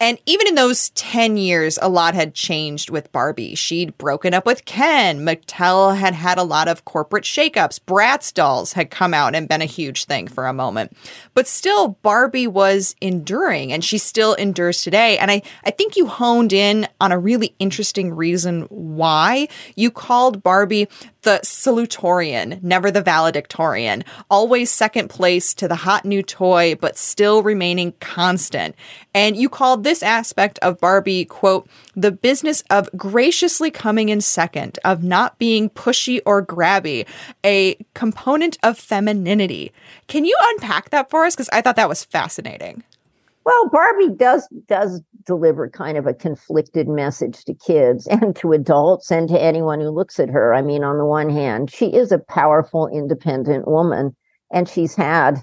And 0.00 0.18
even 0.26 0.46
in 0.46 0.54
those 0.54 0.90
10 0.90 1.36
years, 1.36 1.78
a 1.82 1.88
lot 1.88 2.14
had 2.14 2.34
changed 2.34 2.88
with 2.88 3.10
Barbie. 3.10 3.56
She'd 3.56 3.98
broken 3.98 4.32
up 4.32 4.46
with 4.46 4.64
Ken. 4.64 5.20
Mattel 5.26 5.96
had 5.96 6.14
had 6.14 6.38
a 6.38 6.44
lot 6.44 6.68
of 6.68 6.84
corporate 6.84 7.24
shakeups. 7.24 7.80
Bratz 7.80 8.32
dolls 8.32 8.74
had 8.74 8.90
come 8.90 9.12
out 9.12 9.34
and 9.34 9.48
been 9.48 9.60
a 9.60 9.66
huge 9.66 10.04
thing 10.04 10.28
for 10.28 10.46
a 10.46 10.52
moment. 10.52 10.96
But 11.34 11.48
still, 11.48 11.98
Barbie 12.02 12.46
was 12.46 12.94
enduring 13.00 13.72
and 13.72 13.84
she 13.84 13.98
still 13.98 14.34
endures 14.34 14.84
today. 14.84 15.18
And 15.18 15.32
I, 15.32 15.42
I 15.64 15.70
think 15.70 15.96
you 15.96 16.06
honed 16.06 16.52
in 16.52 16.86
on 17.00 17.10
a 17.10 17.18
really 17.18 17.56
interesting 17.58 18.14
reason 18.14 18.62
why 18.70 19.48
you 19.74 19.90
called 19.90 20.44
Barbie 20.44 20.88
the 21.22 21.40
salutatorian, 21.42 22.62
never 22.62 22.90
the 22.90 23.02
valedictorian, 23.02 24.04
always 24.30 24.70
second 24.70 25.08
place 25.08 25.52
to 25.54 25.68
the 25.68 25.74
hot 25.74 26.04
new 26.04 26.22
toy, 26.22 26.74
but 26.80 26.96
still 26.96 27.42
remaining 27.42 27.92
constant. 28.00 28.74
And 29.14 29.36
you 29.36 29.48
called 29.48 29.82
this 29.82 30.02
aspect 30.02 30.58
of 30.60 30.80
Barbie, 30.80 31.24
quote, 31.24 31.68
the 31.96 32.12
business 32.12 32.62
of 32.70 32.88
graciously 32.96 33.70
coming 33.70 34.08
in 34.08 34.20
second, 34.20 34.78
of 34.84 35.02
not 35.02 35.38
being 35.38 35.70
pushy 35.70 36.20
or 36.24 36.44
grabby, 36.44 37.06
a 37.44 37.76
component 37.94 38.56
of 38.62 38.78
femininity. 38.78 39.72
Can 40.06 40.24
you 40.24 40.36
unpack 40.40 40.90
that 40.90 41.10
for 41.10 41.24
us? 41.24 41.34
Because 41.34 41.50
I 41.52 41.60
thought 41.60 41.76
that 41.76 41.88
was 41.88 42.04
fascinating. 42.04 42.84
Well, 43.48 43.70
Barbie 43.70 44.10
does 44.14 44.46
does 44.66 45.00
deliver 45.24 45.70
kind 45.70 45.96
of 45.96 46.06
a 46.06 46.12
conflicted 46.12 46.86
message 46.86 47.46
to 47.46 47.54
kids 47.54 48.06
and 48.10 48.36
to 48.36 48.52
adults 48.52 49.10
and 49.10 49.26
to 49.30 49.40
anyone 49.40 49.80
who 49.80 49.88
looks 49.88 50.20
at 50.20 50.28
her. 50.28 50.52
I 50.52 50.60
mean, 50.60 50.84
on 50.84 50.98
the 50.98 51.06
one 51.06 51.30
hand, 51.30 51.70
she 51.70 51.86
is 51.86 52.12
a 52.12 52.18
powerful, 52.18 52.88
independent 52.88 53.66
woman, 53.66 54.14
and 54.52 54.68
she's 54.68 54.94
had, 54.94 55.40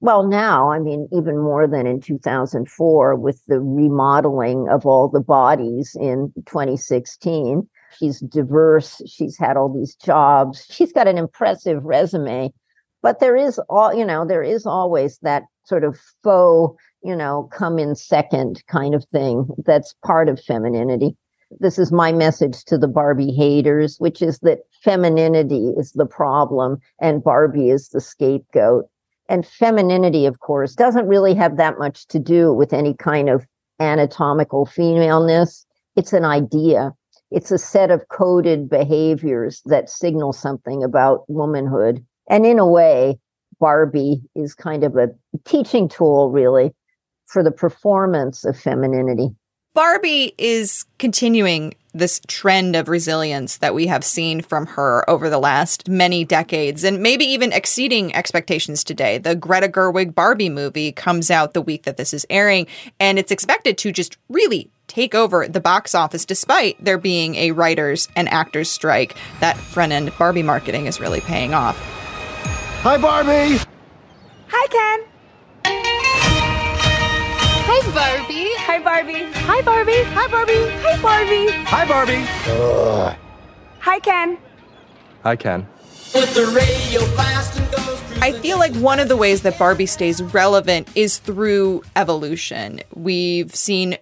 well, 0.00 0.26
now, 0.26 0.72
I 0.72 0.80
mean, 0.80 1.06
even 1.12 1.38
more 1.38 1.68
than 1.68 1.86
in 1.86 2.00
2004 2.00 3.14
with 3.14 3.40
the 3.46 3.60
remodeling 3.60 4.68
of 4.68 4.84
all 4.84 5.08
the 5.08 5.20
bodies 5.20 5.96
in 6.00 6.32
2016. 6.46 7.68
She's 7.96 8.18
diverse. 8.18 9.00
She's 9.06 9.38
had 9.38 9.56
all 9.56 9.72
these 9.72 9.94
jobs. 9.94 10.66
She's 10.68 10.92
got 10.92 11.06
an 11.06 11.18
impressive 11.18 11.84
resume. 11.84 12.52
But 13.00 13.20
there 13.20 13.36
is 13.36 13.60
all, 13.68 13.94
you 13.94 14.04
know, 14.04 14.26
there 14.26 14.42
is 14.42 14.66
always 14.66 15.18
that 15.22 15.44
sort 15.66 15.84
of 15.84 16.00
faux 16.24 16.82
you 17.04 17.14
know, 17.14 17.48
come 17.52 17.78
in 17.78 17.94
second 17.94 18.64
kind 18.66 18.94
of 18.94 19.04
thing. 19.04 19.46
That's 19.64 19.94
part 20.04 20.28
of 20.28 20.40
femininity. 20.40 21.16
This 21.60 21.78
is 21.78 21.92
my 21.92 22.10
message 22.12 22.64
to 22.64 22.78
the 22.78 22.88
Barbie 22.88 23.32
haters, 23.32 23.96
which 23.98 24.22
is 24.22 24.38
that 24.40 24.60
femininity 24.82 25.74
is 25.76 25.92
the 25.92 26.06
problem 26.06 26.78
and 27.00 27.22
Barbie 27.22 27.70
is 27.70 27.90
the 27.90 28.00
scapegoat. 28.00 28.86
And 29.28 29.46
femininity, 29.46 30.26
of 30.26 30.40
course, 30.40 30.74
doesn't 30.74 31.06
really 31.06 31.34
have 31.34 31.56
that 31.58 31.78
much 31.78 32.06
to 32.08 32.18
do 32.18 32.52
with 32.52 32.72
any 32.72 32.94
kind 32.94 33.28
of 33.28 33.46
anatomical 33.80 34.66
femaleness. 34.66 35.66
It's 35.96 36.12
an 36.12 36.24
idea. 36.24 36.92
It's 37.30 37.50
a 37.50 37.58
set 37.58 37.90
of 37.90 38.08
coded 38.08 38.68
behaviors 38.68 39.62
that 39.66 39.90
signal 39.90 40.32
something 40.32 40.82
about 40.82 41.24
womanhood. 41.28 42.04
And 42.28 42.46
in 42.46 42.58
a 42.58 42.66
way, 42.66 43.18
Barbie 43.60 44.22
is 44.34 44.54
kind 44.54 44.84
of 44.84 44.96
a 44.96 45.08
teaching 45.44 45.88
tool, 45.88 46.30
really, 46.30 46.74
for 47.34 47.42
the 47.42 47.50
performance 47.50 48.44
of 48.44 48.56
femininity. 48.56 49.34
Barbie 49.74 50.34
is 50.38 50.84
continuing 51.00 51.74
this 51.92 52.20
trend 52.28 52.76
of 52.76 52.88
resilience 52.88 53.56
that 53.56 53.74
we 53.74 53.88
have 53.88 54.04
seen 54.04 54.40
from 54.40 54.66
her 54.66 55.08
over 55.10 55.28
the 55.28 55.38
last 55.38 55.88
many 55.88 56.24
decades 56.24 56.84
and 56.84 57.02
maybe 57.02 57.24
even 57.24 57.52
exceeding 57.52 58.14
expectations 58.14 58.84
today. 58.84 59.18
The 59.18 59.34
Greta 59.34 59.68
Gerwig 59.68 60.14
Barbie 60.14 60.48
movie 60.48 60.92
comes 60.92 61.28
out 61.28 61.54
the 61.54 61.60
week 61.60 61.82
that 61.82 61.96
this 61.96 62.14
is 62.14 62.24
airing, 62.30 62.68
and 63.00 63.18
it's 63.18 63.32
expected 63.32 63.78
to 63.78 63.90
just 63.90 64.16
really 64.28 64.70
take 64.86 65.14
over 65.14 65.48
the 65.48 65.60
box 65.60 65.92
office 65.92 66.24
despite 66.24 66.82
there 66.82 66.98
being 66.98 67.34
a 67.34 67.50
writers 67.50 68.06
and 68.14 68.28
actors 68.28 68.70
strike. 68.70 69.16
That 69.40 69.56
front 69.56 69.90
end 69.90 70.12
Barbie 70.18 70.44
marketing 70.44 70.86
is 70.86 71.00
really 71.00 71.20
paying 71.20 71.52
off. 71.52 71.76
Hi, 72.82 72.96
Barbie! 72.96 73.58
Hi, 74.48 74.66
Ken! 74.68 75.13
Hi, 77.76 77.90
Barbie. 77.90 78.54
Hi, 78.56 78.78
Barbie. 78.78 79.32
Hi, 79.34 79.60
Barbie. 79.62 80.02
Hi, 80.04 80.28
Barbie. 80.28 80.70
Hi, 80.70 80.96
Barbie. 81.02 81.50
Hi, 81.50 81.84
Barbie! 81.84 82.24
Ugh. 82.46 83.16
Hi, 83.80 83.98
Ken. 83.98 84.38
Hi, 85.24 85.34
Ken. 85.34 85.66
I 88.22 88.32
feel 88.40 88.58
like 88.58 88.72
one 88.76 89.00
of 89.00 89.08
the 89.08 89.16
ways 89.16 89.42
that 89.42 89.58
Barbie 89.58 89.86
stays 89.86 90.22
relevant 90.22 90.88
is 90.94 91.18
through 91.18 91.82
evolution. 91.96 92.80
We've 92.94 93.52
seen 93.52 93.98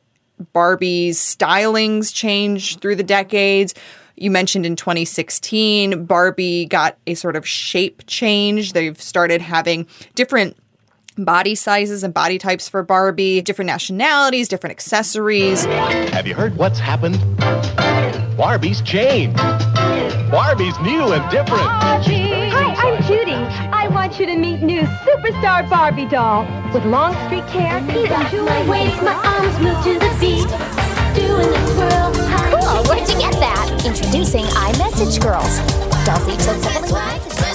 Barbie's 0.52 1.19
stylings 1.19 2.14
change 2.14 2.79
through 2.79 2.97
the 2.97 3.02
decades. 3.02 3.75
You 4.17 4.31
mentioned 4.31 4.67
in 4.67 4.76
2016, 4.76 6.05
Barbie 6.05 6.67
got 6.67 6.99
a 7.07 7.14
sort 7.14 7.37
of 7.37 7.49
shape 7.49 8.02
change. 8.07 8.75
They've 8.75 9.00
started 9.00 9.41
having 9.41 9.87
different 10.14 10.59
body 11.16 11.54
sizes 11.54 12.02
and 12.02 12.12
body 12.14 12.38
types 12.38 12.69
for 12.69 12.83
Barbie, 12.83 13.40
different 13.42 13.66
nationalities, 13.66 14.49
different 14.49 14.73
accessories. 14.73 15.64
Have 15.64 16.26
you 16.26 16.35
heard 16.35 16.57
what's 16.57 16.78
happened? 16.78 17.19
Barbie's 18.37 18.81
changed. 18.83 19.37
Barbie's 20.31 20.78
new 20.81 21.12
and 21.12 21.31
different. 21.31 21.62
Hi, 21.62 22.75
I'm 22.76 23.02
Judy. 23.02 23.33
I 23.33 23.88
want 23.88 24.19
you 24.19 24.26
to 24.26 24.37
meet 24.37 24.62
new 24.62 24.83
superstar 24.83 25.69
Barbie 25.69 26.07
doll 26.07 26.45
with 26.73 26.85
long 26.85 27.14
streak 27.26 27.45
hair, 27.45 27.78
even 27.90 28.26
two 28.31 28.45
My 28.45 28.69
waist, 28.69 29.02
my 29.02 29.12
arms 29.12 29.59
move 29.61 29.83
to 29.85 29.99
the 29.99 30.16
beat. 30.19 30.49
Doing 31.14 31.50
the 31.50 31.59
twirl. 31.75 32.12
Cool, 32.50 32.83
where'd 32.85 33.09
you 33.09 33.19
get 33.19 33.35
that? 33.35 33.83
Introducing 33.85 34.45
iMessage 34.45 35.21
Girls. 35.21 35.59
Dolls 36.07 36.26
each 36.28 36.40
sold 36.40 36.62
separately. 36.62 37.00
When 37.42 37.54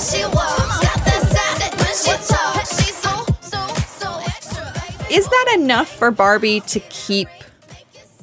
Is 5.10 5.26
that 5.30 5.56
enough 5.58 5.88
for 5.88 6.12
Barbie 6.12 6.60
to 6.62 6.82
keep 6.82 7.30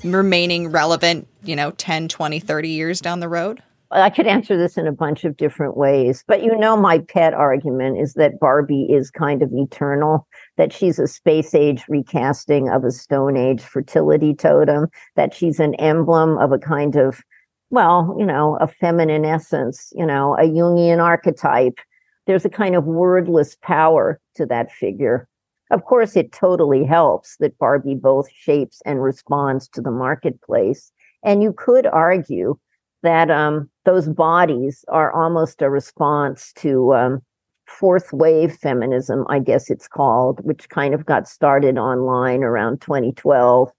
remaining 0.05 0.69
relevant, 0.69 1.27
you 1.43 1.57
know, 1.57 1.71
10, 1.73 2.09
20, 2.09 2.39
30 2.39 2.69
years 2.69 3.01
down 3.01 3.21
the 3.21 3.29
road? 3.29 3.63
I 3.91 4.11
could 4.11 4.27
answer 4.27 4.57
this 4.59 4.77
in 4.77 4.87
a 4.87 4.93
bunch 4.93 5.25
of 5.25 5.37
different 5.37 5.79
ways, 5.79 6.25
but 6.27 6.43
you 6.43 6.55
know, 6.59 6.77
my 6.77 6.99
pet 6.99 7.33
argument 7.33 8.01
is 8.01 8.15
that 8.15 8.39
Barbie 8.39 8.89
is 8.91 9.11
kind 9.11 9.41
of 9.41 9.51
eternal, 9.53 10.27
that 10.59 10.75
she's 10.75 10.99
a 10.99 11.07
space 11.07 11.55
age 11.55 11.85
recasting 11.89 12.69
of 12.69 12.85
a 12.85 12.91
Stone 12.91 13.39
Age 13.39 13.63
fertility 13.63 14.35
totem, 14.35 14.89
that 15.17 15.33
she's 15.33 15.61
an 15.61 15.75
emblem 15.77 16.37
of 16.37 16.53
a 16.53 16.59
kind 16.59 16.97
of, 16.97 17.23
well, 17.71 18.15
you 18.19 18.27
know, 18.27 18.59
a 18.61 18.67
feminine 18.67 19.25
essence, 19.25 19.91
you 19.97 20.05
know, 20.05 20.35
a 20.35 20.43
Jungian 20.43 21.03
archetype. 21.03 21.79
There's 22.27 22.45
a 22.45 22.51
kind 22.51 22.75
of 22.75 22.85
wordless 22.85 23.57
power 23.63 24.21
to 24.35 24.45
that 24.47 24.71
figure. 24.71 25.29
Of 25.71 25.85
course, 25.85 26.17
it 26.17 26.33
totally 26.33 26.85
helps 26.85 27.37
that 27.39 27.59
Barbie 27.59 27.95
both 27.95 28.29
shapes 28.31 28.83
and 28.85 29.03
responds 29.03 29.69
to 29.69 29.81
the 29.81 29.91
marketplace. 29.91 30.93
And 31.23 31.43
you 31.43 31.53
could 31.53 31.87
argue 31.87 32.59
that 33.03 33.31
um, 33.31 33.71
those 33.85 34.09
bodies 34.09 34.85
are 34.89 35.13
almost 35.13 35.63
a 35.63 35.71
response 35.71 36.53
to 36.55 36.95
um, 36.95 37.23
fourth 37.67 38.13
wave 38.13 38.55
feminism, 38.57 39.25
I 39.29 39.39
guess 39.39 39.71
it's 39.71 39.89
called, 39.89 40.41
which 40.45 40.69
kind 40.69 40.95
of 40.95 41.07
got 41.07 41.29
started 41.29 41.79
online 41.79 42.43
around 42.43 42.81
2012 42.81 43.71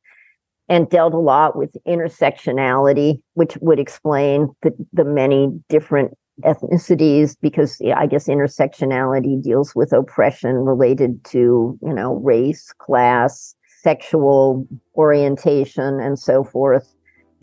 and 0.67 0.89
dealt 0.89 1.13
a 1.13 1.19
lot 1.19 1.55
with 1.55 1.77
intersectionality, 1.87 3.21
which 3.33 3.57
would 3.61 3.79
explain 3.79 4.49
the, 4.63 4.71
the 4.93 5.03
many 5.03 5.49
different 5.69 6.17
ethnicities 6.43 7.35
because 7.41 7.81
I 7.95 8.07
guess 8.07 8.27
intersectionality 8.27 9.41
deals 9.41 9.75
with 9.75 9.93
oppression 9.93 10.65
related 10.65 11.23
to, 11.25 11.77
you 11.81 11.93
know, 11.93 12.15
race, 12.15 12.73
class, 12.77 13.55
sexual 13.81 14.67
orientation, 14.95 15.99
and 15.99 16.19
so 16.19 16.43
forth. 16.43 16.93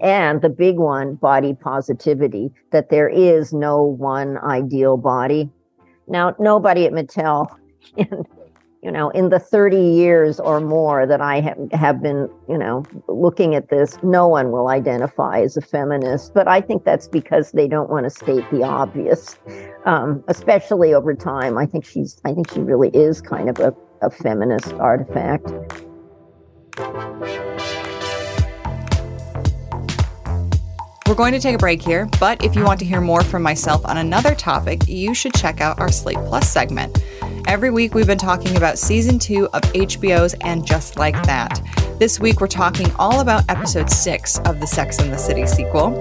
And 0.01 0.43
the 0.43 0.49
big 0.49 0.79
one 0.79 1.15
body 1.15 1.55
positivity 1.55 2.51
that 2.73 2.91
there 2.91 3.09
is 3.09 3.53
no 3.53 3.83
one 3.83 4.39
ideal 4.39 4.97
body. 4.97 5.49
Now 6.09 6.35
nobody 6.39 6.85
at 6.87 6.93
mattel 6.93 7.47
you 8.83 8.91
know 8.91 9.11
in 9.11 9.29
the 9.29 9.39
30 9.39 9.77
years 9.77 10.41
or 10.41 10.61
more 10.61 11.07
that 11.07 11.21
i 11.21 11.41
have, 11.41 11.57
have 11.73 12.03
been 12.03 12.29
you 12.49 12.59
know 12.59 12.85
looking 13.09 13.55
at 13.55 13.69
this 13.69 13.99
no 14.03 14.27
one 14.27 14.51
will 14.51 14.69
identify 14.69 15.41
as 15.41 15.57
a 15.57 15.61
feminist 15.61 16.35
but 16.35 16.49
i 16.49 16.61
think 16.61 16.85
that's 16.85 17.09
because 17.09 17.53
they 17.53 17.69
don't 17.69 17.91
want 17.91 18.05
to 18.05 18.11
state 18.11 18.45
the 18.51 18.63
obvious 18.63 19.39
um, 19.85 20.23
especially 20.29 20.95
over 20.95 21.13
time. 21.15 21.59
I 21.59 21.67
think 21.67 21.85
she's 21.85 22.21
i 22.25 22.33
think 22.33 22.51
she 22.53 22.61
really 22.61 22.91
is 22.91 23.21
kind 23.21 23.49
of 23.49 23.59
a, 23.59 23.75
a 24.01 24.11
feminist 24.11 24.73
artifact 24.75 25.51
We're 31.13 31.17
going 31.17 31.35
to 31.35 31.41
take 31.41 31.57
a 31.57 31.59
break 31.59 31.83
here, 31.83 32.09
but 32.19 32.43
if 32.43 32.57
you 32.57 32.65
want 32.65 32.81
to 32.81 32.87
hear 32.87 33.03
more 33.03 33.23
from 33.23 33.43
myself 33.43 33.85
on 33.85 33.99
another 33.99 34.35
topic, 34.35 34.89
you 34.89 35.13
should 35.13 35.35
check 35.35 35.61
out 35.61 35.79
our 35.79 35.93
Slate 35.93 36.17
Plus 36.17 36.49
segment. 36.49 37.05
Every 37.47 37.71
week, 37.71 37.93
we've 37.93 38.07
been 38.07 38.17
talking 38.17 38.57
about 38.57 38.79
season 38.79 39.19
two 39.19 39.47
of 39.53 39.61
HBO's 39.75 40.33
And 40.41 40.67
Just 40.67 40.99
Like 40.99 41.23
That. 41.27 41.61
This 41.99 42.19
week, 42.19 42.41
we're 42.41 42.47
talking 42.47 42.91
all 42.99 43.21
about 43.21 43.45
episode 43.51 43.91
six 43.91 44.39
of 44.47 44.59
the 44.59 44.67
Sex 44.67 45.01
and 45.01 45.13
the 45.13 45.19
City 45.19 45.47
sequel. 45.47 46.01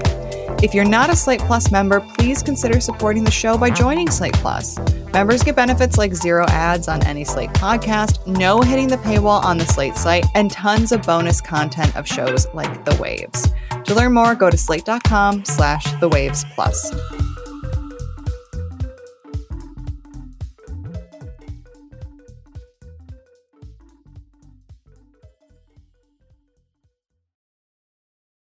If 0.64 0.76
you're 0.76 0.86
not 0.86 1.10
a 1.10 1.16
Slate 1.16 1.40
Plus 1.40 1.72
member, 1.72 2.00
please 2.00 2.44
consider 2.44 2.80
supporting 2.80 3.24
the 3.24 3.32
show 3.32 3.58
by 3.58 3.72
joining 3.72 4.12
Slate 4.12 4.34
Plus. 4.34 4.78
Members 5.12 5.42
get 5.42 5.56
benefits 5.56 5.98
like 5.98 6.14
zero 6.14 6.46
ads 6.50 6.88
on 6.88 7.04
any 7.04 7.24
Slate 7.24 7.50
podcast, 7.54 8.26
no 8.28 8.62
hitting 8.62 8.88
the 8.88 8.98
paywall 8.98 9.44
on 9.44 9.58
the 9.58 9.66
Slate 9.66 9.96
site, 9.96 10.26
and 10.36 10.52
tons 10.52 10.92
of 10.92 11.02
bonus 11.02 11.42
content 11.42 11.96
of 11.96 12.08
shows 12.08 12.46
like 12.54 12.86
The 12.86 12.96
Waves. 13.02 13.50
To 13.86 13.96
learn 13.96 14.14
more, 14.14 14.36
go 14.36 14.52
to 14.52 14.58
slate.com 14.58 15.46
slash 15.46 15.84
the 16.00 16.10
waves 16.10 16.46
plus. 16.54 16.94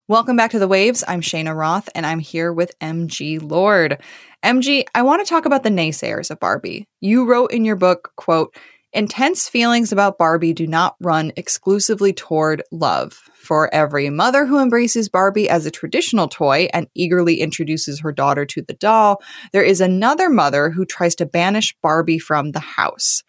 Welcome 0.08 0.36
back 0.36 0.52
to 0.52 0.60
The 0.60 0.68
Waves. 0.68 1.04
I'm 1.08 1.20
Cheyna 1.20 1.56
Roth, 1.56 1.90
and 1.96 2.06
I'm 2.06 2.20
here 2.20 2.54
with 2.54 2.78
MG 2.78 3.42
Lord. 3.42 4.00
MG, 4.44 4.84
I 4.94 5.02
want 5.02 5.26
to 5.26 5.28
talk 5.28 5.48
about 5.48 5.64
the 5.64 5.72
naysayers 5.72 6.30
of 6.30 6.40
Barbie. 6.40 6.88
You 7.02 7.26
wrote 7.26 7.52
in 7.52 7.66
your 7.66 7.76
book, 7.76 8.12
quote, 8.16 8.56
Intense 8.94 9.50
feelings 9.50 9.92
about 9.92 10.20
Barbie 10.20 10.54
do 10.54 10.68
not 10.68 10.96
run 11.02 11.32
exclusively 11.36 12.14
toward 12.14 12.62
love. 12.72 13.14
For 13.34 13.74
every 13.74 14.12
mother 14.12 14.46
who 14.46 14.60
embraces 14.60 15.10
Barbie 15.10 15.50
as 15.50 15.66
a 15.66 15.72
traditional 15.72 16.28
toy 16.28 16.68
and 16.72 16.86
eagerly 16.94 17.42
introduces 17.42 18.02
her 18.02 18.12
daughter 18.12 18.46
to 18.46 18.62
the 18.62 18.76
doll, 18.76 19.24
there 19.54 19.64
is 19.64 19.82
another 19.82 20.30
mother 20.30 20.70
who 20.70 20.86
tries 20.86 21.16
to 21.16 21.26
banish 21.26 21.76
Barbie 21.82 22.20
from 22.20 22.52
the 22.52 22.60
house. 22.60 23.24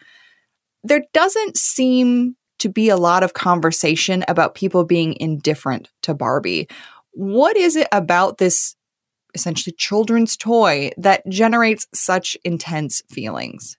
There 0.84 1.04
doesn't 1.14 1.56
seem 1.56 2.36
to 2.58 2.68
be 2.68 2.88
a 2.88 2.96
lot 2.96 3.22
of 3.22 3.34
conversation 3.34 4.24
about 4.28 4.54
people 4.54 4.84
being 4.84 5.16
indifferent 5.20 5.88
to 6.02 6.14
Barbie. 6.14 6.68
What 7.12 7.56
is 7.56 7.76
it 7.76 7.88
about 7.92 8.38
this 8.38 8.76
essentially 9.34 9.74
children's 9.78 10.36
toy 10.36 10.90
that 10.96 11.26
generates 11.28 11.86
such 11.92 12.36
intense 12.44 13.02
feelings? 13.08 13.76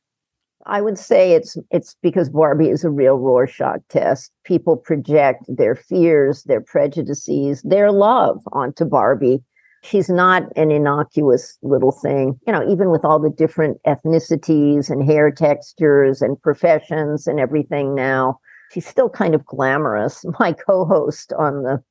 I 0.68 0.82
would 0.82 1.00
say 1.00 1.32
it's 1.32 1.58
it's 1.72 1.96
because 2.04 2.30
Barbie 2.30 2.70
is 2.70 2.84
a 2.84 2.90
real 2.90 3.16
Rorschach 3.16 3.80
test. 3.90 4.32
People 4.44 4.76
project 4.76 5.46
their 5.48 5.76
fears, 5.76 6.44
their 6.44 6.62
prejudices, 6.62 7.62
their 7.64 7.92
love 7.92 8.42
onto 8.52 8.84
Barbie. 8.84 9.40
She's 9.84 10.10
not 10.10 10.44
an 10.58 10.70
innocuous 10.70 11.58
little 11.62 11.94
thing. 11.94 12.38
You 12.46 12.52
know, 12.52 12.70
even 12.70 12.90
with 12.90 13.06
all 13.06 13.20
the 13.20 13.30
different 13.30 13.78
ethnicities 13.88 14.90
and 14.90 15.04
hair 15.04 15.32
textures 15.32 16.22
and 16.22 16.42
professions 16.42 17.28
and 17.28 17.40
everything 17.40 17.96
now, 17.96 18.40
she's 18.72 18.88
still 18.88 19.10
kind 19.10 19.36
of 19.36 19.46
glamorous. 19.46 20.26
My 20.40 20.54
co-host 20.54 21.34
on 21.34 21.64
the 21.64 21.84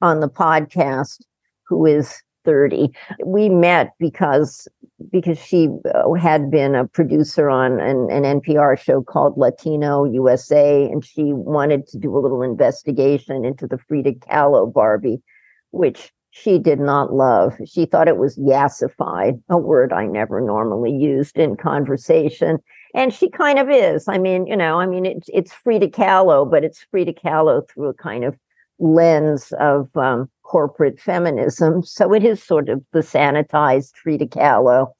on 0.00 0.20
the 0.20 0.28
podcast 0.28 1.22
who 1.66 1.86
is 1.86 2.22
30. 2.44 2.90
We 3.24 3.48
met 3.48 3.92
because 3.98 4.68
because 5.10 5.38
she 5.38 5.68
uh, 5.94 6.12
had 6.12 6.50
been 6.50 6.74
a 6.74 6.86
producer 6.86 7.50
on 7.50 7.80
an, 7.80 8.10
an 8.10 8.40
NPR 8.40 8.78
show 8.78 9.02
called 9.02 9.36
Latino 9.36 10.04
USA, 10.04 10.84
and 10.84 11.04
she 11.04 11.32
wanted 11.32 11.86
to 11.88 11.98
do 11.98 12.16
a 12.16 12.20
little 12.20 12.42
investigation 12.42 13.44
into 13.44 13.66
the 13.66 13.78
Frida 13.78 14.12
Kahlo 14.14 14.72
Barbie, 14.72 15.22
which 15.70 16.12
she 16.30 16.58
did 16.58 16.80
not 16.80 17.12
love. 17.12 17.54
She 17.64 17.86
thought 17.86 18.08
it 18.08 18.16
was 18.16 18.38
yassified, 18.38 19.40
a 19.48 19.58
word 19.58 19.92
I 19.92 20.06
never 20.06 20.40
normally 20.40 20.92
used 20.92 21.38
in 21.38 21.56
conversation. 21.56 22.58
And 22.94 23.12
she 23.12 23.28
kind 23.28 23.58
of 23.58 23.68
is. 23.68 24.06
I 24.08 24.18
mean, 24.18 24.46
you 24.46 24.56
know, 24.56 24.78
I 24.78 24.86
mean, 24.86 25.04
it's 25.04 25.28
it's 25.32 25.52
Frida 25.52 25.88
Kahlo, 25.88 26.48
but 26.48 26.64
it's 26.64 26.86
Frida 26.90 27.14
Kahlo 27.14 27.68
through 27.68 27.88
a 27.88 27.94
kind 27.94 28.24
of 28.24 28.38
lens 28.78 29.52
of 29.58 29.94
um, 29.96 30.30
corporate 30.42 31.00
feminism. 31.00 31.82
So 31.82 32.12
it 32.12 32.24
is 32.24 32.42
sort 32.42 32.68
of 32.68 32.82
the 32.92 33.00
sanitized 33.00 33.96
Frida 33.96 34.26
Kahlo. 34.26 34.92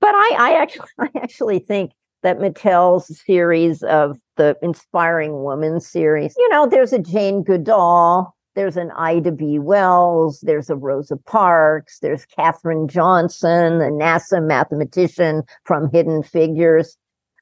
But 0.00 0.14
I, 0.14 0.36
I 0.38 0.52
actually, 0.62 0.88
I 0.98 1.08
actually 1.16 1.58
think 1.60 1.92
that 2.22 2.38
Mattel's 2.38 3.20
series 3.24 3.82
of 3.84 4.18
the 4.36 4.56
Inspiring 4.62 5.42
Woman 5.42 5.80
series, 5.80 6.34
you 6.36 6.48
know, 6.48 6.66
there's 6.66 6.92
a 6.92 6.98
Jane 6.98 7.42
Goodall, 7.42 8.34
there's 8.54 8.76
an 8.76 8.90
Ida 8.92 9.32
B. 9.32 9.58
Wells, 9.60 10.40
there's 10.40 10.68
a 10.68 10.74
Rosa 10.74 11.16
Parks, 11.16 12.00
there's 12.00 12.26
Katherine 12.26 12.88
Johnson, 12.88 13.80
a 13.80 13.90
NASA 13.90 14.44
mathematician 14.44 15.44
from 15.64 15.90
Hidden 15.92 16.24
Figures. 16.24 16.96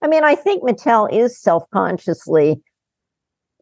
I 0.06 0.08
mean, 0.08 0.22
I 0.22 0.36
think 0.36 0.62
Mattel 0.62 1.12
is 1.12 1.36
self-consciously, 1.36 2.62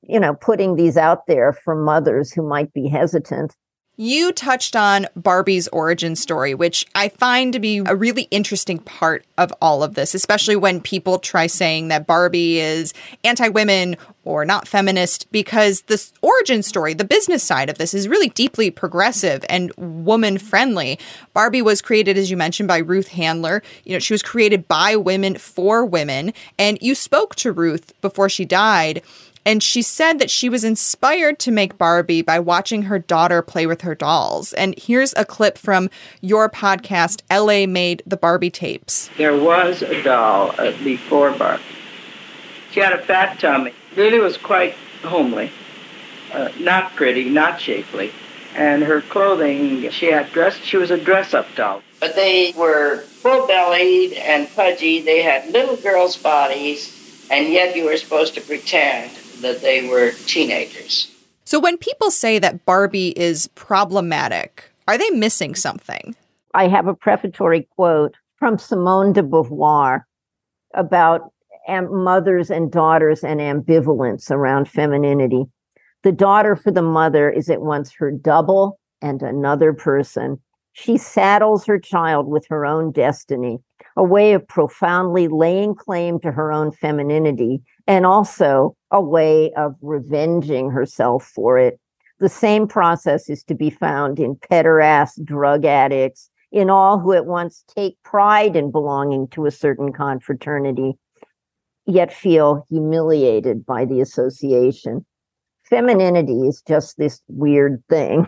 you 0.02 0.20
know, 0.20 0.34
putting 0.34 0.76
these 0.76 0.98
out 0.98 1.26
there 1.26 1.54
for 1.54 1.74
mothers 1.74 2.34
who 2.34 2.46
might 2.46 2.70
be 2.74 2.86
hesitant. 2.86 3.56
You 3.96 4.30
touched 4.30 4.76
on 4.76 5.06
Barbie's 5.16 5.68
origin 5.68 6.14
story, 6.14 6.52
which 6.52 6.84
I 6.94 7.08
find 7.08 7.54
to 7.54 7.58
be 7.58 7.78
a 7.78 7.96
really 7.96 8.24
interesting 8.24 8.78
part 8.78 9.24
of 9.38 9.54
all 9.62 9.82
of 9.82 9.94
this, 9.94 10.14
especially 10.14 10.56
when 10.56 10.82
people 10.82 11.18
try 11.18 11.46
saying 11.46 11.88
that 11.88 12.06
Barbie 12.06 12.58
is 12.58 12.92
anti 13.24 13.48
women 13.48 13.96
or 14.24 14.44
not 14.44 14.68
feminist, 14.68 15.30
because 15.32 15.82
the 15.82 16.02
origin 16.22 16.62
story, 16.62 16.94
the 16.94 17.04
business 17.04 17.42
side 17.42 17.70
of 17.70 17.78
this, 17.78 17.94
is 17.94 18.08
really 18.08 18.28
deeply 18.30 18.70
progressive 18.70 19.44
and 19.48 19.72
woman 19.76 20.38
friendly. 20.38 20.98
Barbie 21.32 21.62
was 21.62 21.82
created, 21.82 22.16
as 22.16 22.30
you 22.30 22.36
mentioned, 22.36 22.68
by 22.68 22.78
Ruth 22.78 23.08
Handler. 23.08 23.62
You 23.84 23.92
know, 23.92 23.98
she 23.98 24.14
was 24.14 24.22
created 24.22 24.68
by 24.68 24.96
women 24.96 25.36
for 25.36 25.84
women. 25.84 26.32
And 26.58 26.78
you 26.80 26.94
spoke 26.94 27.34
to 27.36 27.52
Ruth 27.52 27.92
before 28.00 28.28
she 28.28 28.44
died. 28.44 29.02
And 29.46 29.62
she 29.62 29.82
said 29.82 30.18
that 30.20 30.30
she 30.30 30.48
was 30.48 30.64
inspired 30.64 31.38
to 31.40 31.50
make 31.50 31.76
Barbie 31.76 32.22
by 32.22 32.38
watching 32.38 32.82
her 32.82 32.98
daughter 32.98 33.42
play 33.42 33.66
with 33.66 33.82
her 33.82 33.94
dolls. 33.94 34.52
And 34.54 34.74
here's 34.78 35.12
a 35.16 35.24
clip 35.24 35.58
from 35.58 35.90
your 36.22 36.48
podcast, 36.48 37.20
LA 37.30 37.70
Made 37.70 38.02
the 38.06 38.16
Barbie 38.16 38.50
Tapes. 38.50 39.10
There 39.18 39.36
was 39.36 39.82
a 39.82 40.02
doll 40.02 40.54
uh, 40.58 40.72
before 40.82 41.30
Barbie. 41.32 41.62
She 42.70 42.80
had 42.80 42.92
a 42.92 43.02
fat 43.02 43.38
tummy, 43.38 43.72
really 43.96 44.18
was 44.18 44.36
quite 44.36 44.74
homely, 45.02 45.50
uh, 46.32 46.50
not 46.58 46.94
pretty, 46.94 47.28
not 47.28 47.60
shapely. 47.60 48.12
And 48.54 48.82
her 48.84 49.00
clothing, 49.02 49.90
she 49.90 50.06
had 50.06 50.30
dressed, 50.32 50.62
she 50.62 50.76
was 50.76 50.90
a 50.90 50.98
dress 50.98 51.34
up 51.34 51.46
doll. 51.56 51.82
But 52.00 52.14
they 52.14 52.52
were 52.56 52.98
full 52.98 53.46
bellied 53.46 54.12
and 54.12 54.48
pudgy. 54.54 55.00
They 55.00 55.22
had 55.22 55.50
little 55.50 55.76
girls' 55.76 56.16
bodies, 56.16 57.26
and 57.30 57.48
yet 57.48 57.74
you 57.74 57.84
were 57.84 57.96
supposed 57.96 58.34
to 58.34 58.40
pretend 58.40 59.10
that 59.40 59.60
they 59.60 59.88
were 59.88 60.12
teenagers. 60.26 61.10
So 61.44 61.58
when 61.58 61.76
people 61.76 62.10
say 62.10 62.38
that 62.38 62.64
Barbie 62.64 63.10
is 63.10 63.48
problematic, 63.48 64.70
are 64.86 64.96
they 64.96 65.10
missing 65.10 65.54
something? 65.54 66.14
I 66.54 66.68
have 66.68 66.86
a 66.86 66.94
prefatory 66.94 67.68
quote 67.74 68.14
from 68.38 68.58
Simone 68.58 69.12
de 69.12 69.22
Beauvoir 69.22 70.04
about 70.74 71.32
am- 71.68 72.04
mothers 72.04 72.50
and 72.50 72.70
daughters 72.70 73.24
and 73.24 73.40
ambivalence 73.40 74.30
around 74.30 74.68
femininity. 74.68 75.44
The 76.02 76.12
daughter 76.12 76.56
for 76.56 76.70
the 76.70 76.82
mother 76.82 77.30
is 77.30 77.48
at 77.48 77.62
once 77.62 77.92
her 77.98 78.10
double 78.10 78.78
and 79.00 79.22
another 79.22 79.72
person. 79.72 80.40
She 80.72 80.96
saddles 80.96 81.64
her 81.66 81.78
child 81.78 82.26
with 82.26 82.46
her 82.48 82.66
own 82.66 82.90
destiny, 82.90 83.60
a 83.96 84.02
way 84.02 84.32
of 84.32 84.46
profoundly 84.48 85.28
laying 85.28 85.74
claim 85.74 86.18
to 86.20 86.32
her 86.32 86.52
own 86.52 86.72
femininity, 86.72 87.62
and 87.86 88.04
also 88.04 88.76
a 88.90 89.00
way 89.00 89.52
of 89.52 89.76
revenging 89.80 90.70
herself 90.70 91.24
for 91.24 91.58
it. 91.58 91.78
The 92.18 92.28
same 92.28 92.66
process 92.66 93.30
is 93.30 93.44
to 93.44 93.54
be 93.54 93.70
found 93.70 94.18
in 94.18 94.36
pederast 94.36 95.24
drug 95.24 95.64
addicts, 95.64 96.30
in 96.50 96.70
all 96.70 96.98
who 96.98 97.12
at 97.12 97.26
once 97.26 97.64
take 97.68 97.96
pride 98.02 98.56
in 98.56 98.70
belonging 98.70 99.28
to 99.28 99.46
a 99.46 99.50
certain 99.50 99.92
confraternity, 99.92 100.96
yet 101.86 102.12
feel 102.12 102.64
humiliated 102.68 103.64
by 103.66 103.84
the 103.84 104.00
association. 104.00 105.04
Femininity 105.64 106.46
is 106.46 106.62
just 106.66 106.98
this 106.98 107.20
weird 107.28 107.82
thing. 107.88 108.26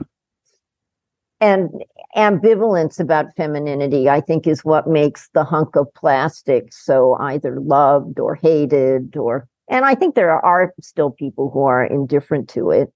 And 1.40 1.68
ambivalence 2.16 2.98
about 2.98 3.26
femininity, 3.36 4.08
I 4.08 4.22
think, 4.22 4.46
is 4.46 4.64
what 4.64 4.88
makes 4.88 5.28
the 5.34 5.44
hunk 5.44 5.76
of 5.76 5.86
plastic 5.94 6.72
so 6.72 7.16
either 7.20 7.60
loved 7.60 8.18
or 8.18 8.34
hated 8.36 9.16
or 9.16 9.46
and 9.68 9.84
I 9.84 9.94
think 9.94 10.14
there 10.14 10.30
are 10.30 10.72
still 10.80 11.10
people 11.10 11.50
who 11.50 11.64
are 11.64 11.84
indifferent 11.84 12.48
to 12.50 12.70
it. 12.70 12.92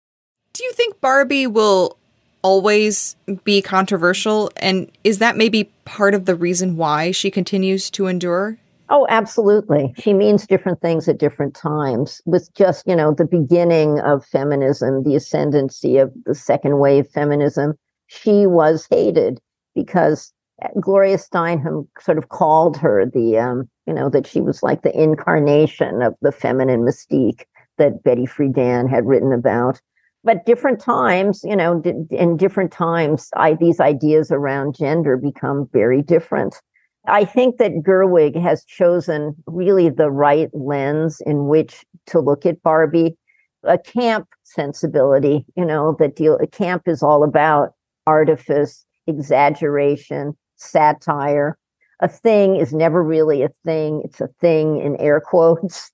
Do 0.53 0.65
you 0.65 0.73
think 0.73 1.01
Barbie 1.01 1.47
will 1.47 1.97
always 2.43 3.17
be 3.45 3.61
controversial? 3.61 4.51
And 4.57 4.91
is 5.05 5.19
that 5.19 5.37
maybe 5.37 5.65
part 5.85 6.15
of 6.15 6.27
the 6.27 6.35
reason 6.35 6.77
why 6.77 7.11
she 7.11 7.31
continues 7.31 7.91
to 7.91 8.07
endure? 8.07 8.59
Oh, 8.93 9.07
absolutely. 9.09 9.95
She 9.99 10.13
means 10.13 10.47
different 10.47 10.81
things 10.81 11.09
at 11.09 11.19
different 11.19 11.55
times. 11.55 12.21
With 12.27 12.53
just, 12.55 12.87
you 12.89 12.97
know, 12.97 13.15
the 13.15 13.25
beginning 13.25 14.01
of 14.01 14.25
feminism, 14.27 15.05
the 15.05 15.15
ascendancy 15.15 15.97
of 15.99 16.13
the 16.27 16.35
second 16.35 16.79
wave 16.79 17.07
feminism, 17.07 17.75
she 18.09 18.47
was 18.47 18.89
hated 18.91 19.39
because 19.77 20.33
Gloria 20.81 21.19
Steinem 21.19 21.87
sort 22.01 22.19
of 22.19 22.31
called 22.31 22.77
her 22.79 23.07
the, 23.07 23.39
um, 23.39 23.69
you 23.87 23.95
know, 23.95 24.09
that 24.11 24.27
she 24.27 24.41
was 24.41 24.63
like 24.63 24.83
the 24.83 25.01
incarnation 25.01 26.03
of 26.03 26.15
the 26.21 26.33
feminine 26.33 26.81
mystique 26.81 27.45
that 27.79 28.03
Betty 28.03 28.27
Friedan 28.27 28.91
had 28.91 29.07
written 29.07 29.33
about. 29.33 29.81
But 30.25 30.45
different 30.45 30.81
times, 30.81 31.43
you 31.45 31.57
know, 31.57 31.81
in 32.11 32.37
different 32.37 32.73
times, 32.73 33.31
I, 33.37 33.55
these 33.55 33.81
ideas 33.81 34.33
around 34.33 34.75
gender 34.75 35.17
become 35.17 35.69
very 35.73 36.03
different. 36.03 36.61
I 37.07 37.25
think 37.25 37.57
that 37.59 37.83
Gerwig 37.83 38.41
has 38.41 38.65
chosen 38.65 39.35
really 39.47 39.89
the 39.89 40.11
right 40.11 40.51
lens 40.53 41.21
in 41.25 41.47
which 41.47 41.85
to 42.07 42.21
look 42.21 42.45
at 42.45 42.63
Barbie, 42.63 43.17
a 43.65 43.79
camp 43.79 44.29
sensibility, 44.45 45.45
you 45.57 45.65
know, 45.65 45.97
that 45.99 46.17
deal, 46.17 46.39
camp 46.53 46.83
is 46.87 47.03
all 47.03 47.25
about 47.25 47.75
artifice, 48.07 48.85
exaggeration, 49.07 50.37
satire. 50.57 51.57
A 52.01 52.09
thing 52.09 52.57
is 52.57 52.73
never 52.73 53.03
really 53.03 53.43
a 53.43 53.51
thing. 53.65 54.03
It's 54.05 54.21
a 54.21 54.29
thing 54.41 54.81
in 54.81 54.97
air 54.97 55.21
quotes. 55.25 55.91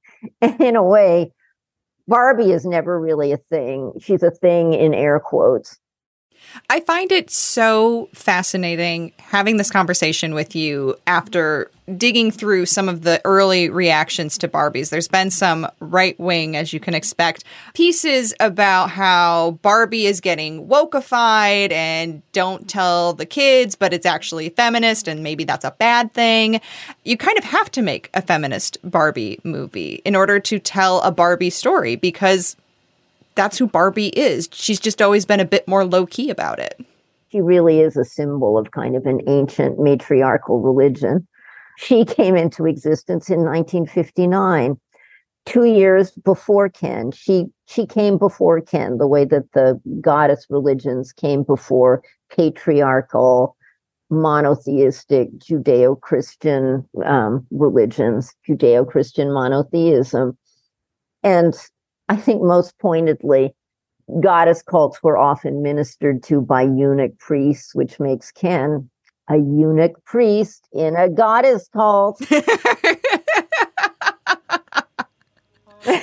In 0.60 0.76
a 0.76 0.82
way, 0.82 1.32
Barbie 2.08 2.52
is 2.52 2.64
never 2.64 3.00
really 3.00 3.32
a 3.32 3.36
thing. 3.36 3.92
She's 4.00 4.22
a 4.22 4.30
thing 4.30 4.72
in 4.74 4.94
air 4.94 5.20
quotes. 5.20 5.78
I 6.70 6.80
find 6.80 7.12
it 7.12 7.30
so 7.30 8.08
fascinating 8.12 9.12
having 9.18 9.56
this 9.56 9.70
conversation 9.70 10.34
with 10.34 10.54
you 10.54 10.96
after 11.06 11.70
digging 11.96 12.30
through 12.30 12.66
some 12.66 12.88
of 12.88 13.02
the 13.02 13.20
early 13.24 13.70
reactions 13.70 14.36
to 14.38 14.48
Barbies. 14.48 14.90
There's 14.90 15.08
been 15.08 15.30
some 15.30 15.68
right 15.80 16.18
wing, 16.18 16.56
as 16.56 16.72
you 16.72 16.80
can 16.80 16.94
expect, 16.94 17.44
pieces 17.74 18.34
about 18.40 18.90
how 18.90 19.58
Barbie 19.62 20.06
is 20.06 20.20
getting 20.20 20.66
wokeified 20.66 21.70
and 21.70 22.22
don't 22.32 22.68
tell 22.68 23.12
the 23.12 23.26
kids, 23.26 23.76
but 23.76 23.92
it's 23.92 24.06
actually 24.06 24.48
feminist 24.48 25.06
and 25.06 25.22
maybe 25.22 25.44
that's 25.44 25.64
a 25.64 25.70
bad 25.72 26.12
thing. 26.12 26.60
You 27.04 27.16
kind 27.16 27.38
of 27.38 27.44
have 27.44 27.70
to 27.72 27.82
make 27.82 28.10
a 28.14 28.22
feminist 28.22 28.78
Barbie 28.82 29.38
movie 29.44 30.02
in 30.04 30.16
order 30.16 30.40
to 30.40 30.58
tell 30.58 31.00
a 31.02 31.12
Barbie 31.12 31.50
story 31.50 31.94
because 31.94 32.56
that's 33.36 33.58
who 33.58 33.66
Barbie 33.66 34.08
is. 34.08 34.48
She's 34.52 34.80
just 34.80 35.00
always 35.00 35.24
been 35.24 35.40
a 35.40 35.44
bit 35.44 35.68
more 35.68 35.84
low 35.84 36.06
key 36.06 36.30
about 36.30 36.58
it. 36.58 36.80
She 37.30 37.40
really 37.40 37.80
is 37.80 37.96
a 37.96 38.04
symbol 38.04 38.58
of 38.58 38.70
kind 38.72 38.96
of 38.96 39.06
an 39.06 39.20
ancient 39.28 39.78
matriarchal 39.78 40.60
religion. 40.60 41.26
She 41.78 42.04
came 42.16 42.36
into 42.36 42.66
existence 42.66 43.28
in 43.28 43.44
1959, 43.44 44.78
two 45.44 45.64
years 45.64 46.10
before 46.24 46.68
Ken. 46.68 47.12
She 47.12 47.46
she 47.66 47.86
came 47.86 48.18
before 48.18 48.60
Ken, 48.60 48.98
the 48.98 49.06
way 49.06 49.24
that 49.24 49.52
the 49.52 49.80
goddess 50.00 50.46
religions 50.48 51.12
came 51.12 51.42
before 51.42 52.02
patriarchal, 52.30 53.56
monotheistic 54.10 55.30
Judeo-Christian 55.38 56.88
um, 57.04 57.46
religions, 57.50 58.34
Judeo-Christian 58.48 59.32
monotheism, 59.32 60.36
and 61.22 61.54
I 62.08 62.16
think 62.16 62.42
most 62.42 62.78
pointedly, 62.78 63.54
goddess 64.20 64.62
cults 64.62 65.02
were 65.02 65.18
often 65.18 65.62
ministered 65.62 66.22
to 66.24 66.40
by 66.40 66.62
eunuch 66.62 67.18
priests, 67.18 67.74
which 67.74 67.98
makes 67.98 68.30
Ken 68.30 68.88
a 69.28 69.36
eunuch 69.36 70.04
priest 70.04 70.68
in 70.72 70.94
a 70.94 71.08
goddess 71.08 71.68
cult. 71.72 72.22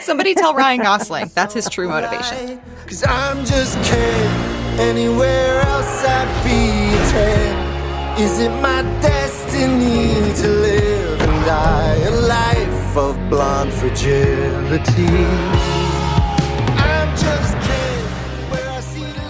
Somebody 0.01 0.33
tell 0.33 0.53
Ryan 0.53 0.81
Gosling 0.81 1.29
that's 1.33 1.53
his 1.53 1.67
true 1.69 1.87
motivation. 1.89 2.61
Cause 2.87 3.03
I'm 3.07 3.45
just 3.45 3.81
Ken. 3.83 4.79
Anywhere 4.79 5.61
else 5.61 6.03
I'd 6.05 6.43
be 6.43 6.91
10. 7.11 8.21
Is 8.21 8.39
it 8.39 8.51
my 8.61 8.81
destiny 9.01 10.13
to 10.41 10.47
live 10.47 11.21
and 11.21 11.45
die 11.45 11.95
a 11.95 12.11
life 12.11 12.97
of 12.97 13.17
blonde 13.29 13.73
fragility? 13.73 15.72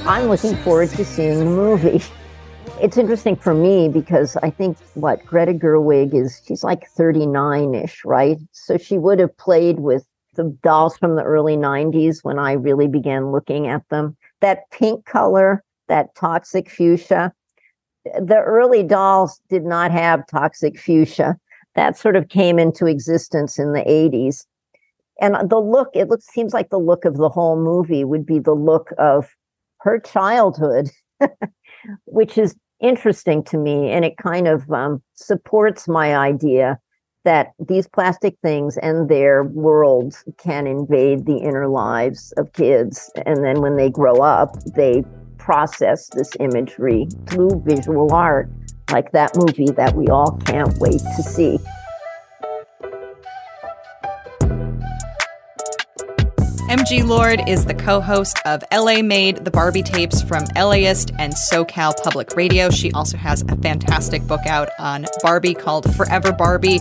I'm 0.06 0.28
looking 0.28 0.58
forward 0.58 0.90
to 0.90 1.06
seeing 1.06 1.40
the 1.40 1.46
movie. 1.46 2.04
It's 2.82 2.98
interesting 2.98 3.36
for 3.36 3.54
me 3.54 3.88
because 3.88 4.36
I 4.38 4.50
think 4.50 4.78
what 4.96 5.24
Greta 5.26 5.54
Gerwig 5.54 6.14
is, 6.14 6.42
she's 6.46 6.64
like 6.64 6.90
39 6.90 7.76
ish, 7.76 8.04
right? 8.04 8.38
So 8.52 8.78
she 8.78 8.98
would 8.98 9.20
have 9.20 9.38
played 9.38 9.80
with 9.80 10.06
the 10.36 10.46
dolls 10.64 10.98
from 10.98 11.16
the 11.16 11.24
early 11.24 11.56
90s 11.56 12.24
when 12.24 12.40
I 12.40 12.54
really 12.54 12.88
began 12.88 13.32
looking 13.32 13.68
at 13.68 13.88
them. 13.90 14.18
That 14.42 14.70
pink 14.72 15.06
color, 15.06 15.64
that 15.88 16.16
toxic 16.16 16.70
fuchsia, 16.70 17.32
the 18.06 18.40
early 18.40 18.84
dolls 18.84 19.40
did 19.50 19.64
not 19.64 19.92
have 19.92 20.28
toxic 20.28 20.80
fuchsia. 20.80 21.38
That 21.76 21.98
sort 21.98 22.16
of 22.16 22.30
came 22.30 22.60
into 22.60 22.86
existence 22.86 23.60
in 23.60 23.74
the 23.74 23.84
80s. 23.84 24.46
And 25.22 25.50
the 25.50 25.60
look, 25.60 25.90
it 25.94 26.10
looks 26.10 26.26
seems 26.26 26.54
like 26.54 26.70
the 26.70 26.80
look 26.80 27.06
of 27.06 27.18
the 27.18 27.30
whole 27.30 27.56
movie 27.56 28.04
would 28.04 28.26
be 28.26 28.40
the 28.40 28.56
look 28.56 28.90
of 28.98 29.30
her 29.84 30.00
childhood, 30.00 30.90
which 32.06 32.38
is 32.38 32.56
interesting 32.82 33.44
to 33.44 33.58
me. 33.58 33.92
And 33.92 34.04
it 34.04 34.18
kind 34.18 34.48
of 34.48 34.70
um, 34.72 35.02
supports 35.14 35.88
my 35.88 36.16
idea 36.16 36.80
that 37.26 37.54
these 37.68 37.88
plastic 37.88 38.36
things 38.42 38.78
and 38.78 39.08
their 39.08 39.44
worlds 39.44 40.26
can 40.38 40.68
invade 40.68 41.26
the 41.26 41.38
inner 41.38 41.68
lives 41.68 42.34
of 42.34 42.52
kids. 42.54 43.12
And 43.26 43.44
then 43.44 43.62
when 43.62 43.78
they 43.78 43.90
grow 43.90 44.16
up, 44.16 44.56
they 44.76 45.04
process 45.38 46.10
this 46.10 46.32
imagery 46.40 47.08
through 47.28 47.64
visual 47.66 48.14
art, 48.14 48.50
like 48.92 49.12
that 49.12 49.36
movie 49.36 49.72
that 49.72 49.96
we 49.96 50.08
all 50.08 50.38
can't 50.46 50.78
wait 50.80 51.00
to 51.00 51.24
see. 51.24 51.58
MG 56.74 57.08
Lord 57.08 57.48
is 57.48 57.66
the 57.66 57.76
co 57.76 58.02
host 58.02 58.40
of 58.48 58.64
LA 58.74 59.04
Made, 59.04 59.46
the 59.46 59.52
Barbie 59.52 59.84
tapes 59.84 60.24
from 60.24 60.44
LAist 60.56 61.12
and 61.20 61.32
SoCal 61.32 61.94
Public 62.02 62.36
Radio. 62.36 62.72
She 62.72 62.92
also 62.94 63.16
has 63.16 63.44
a 63.44 63.56
fantastic 63.58 64.26
book 64.26 64.44
out 64.48 64.70
on 64.80 65.06
Barbie 65.22 65.54
called 65.54 65.96
Forever 65.96 66.32
Barbie. 66.32 66.80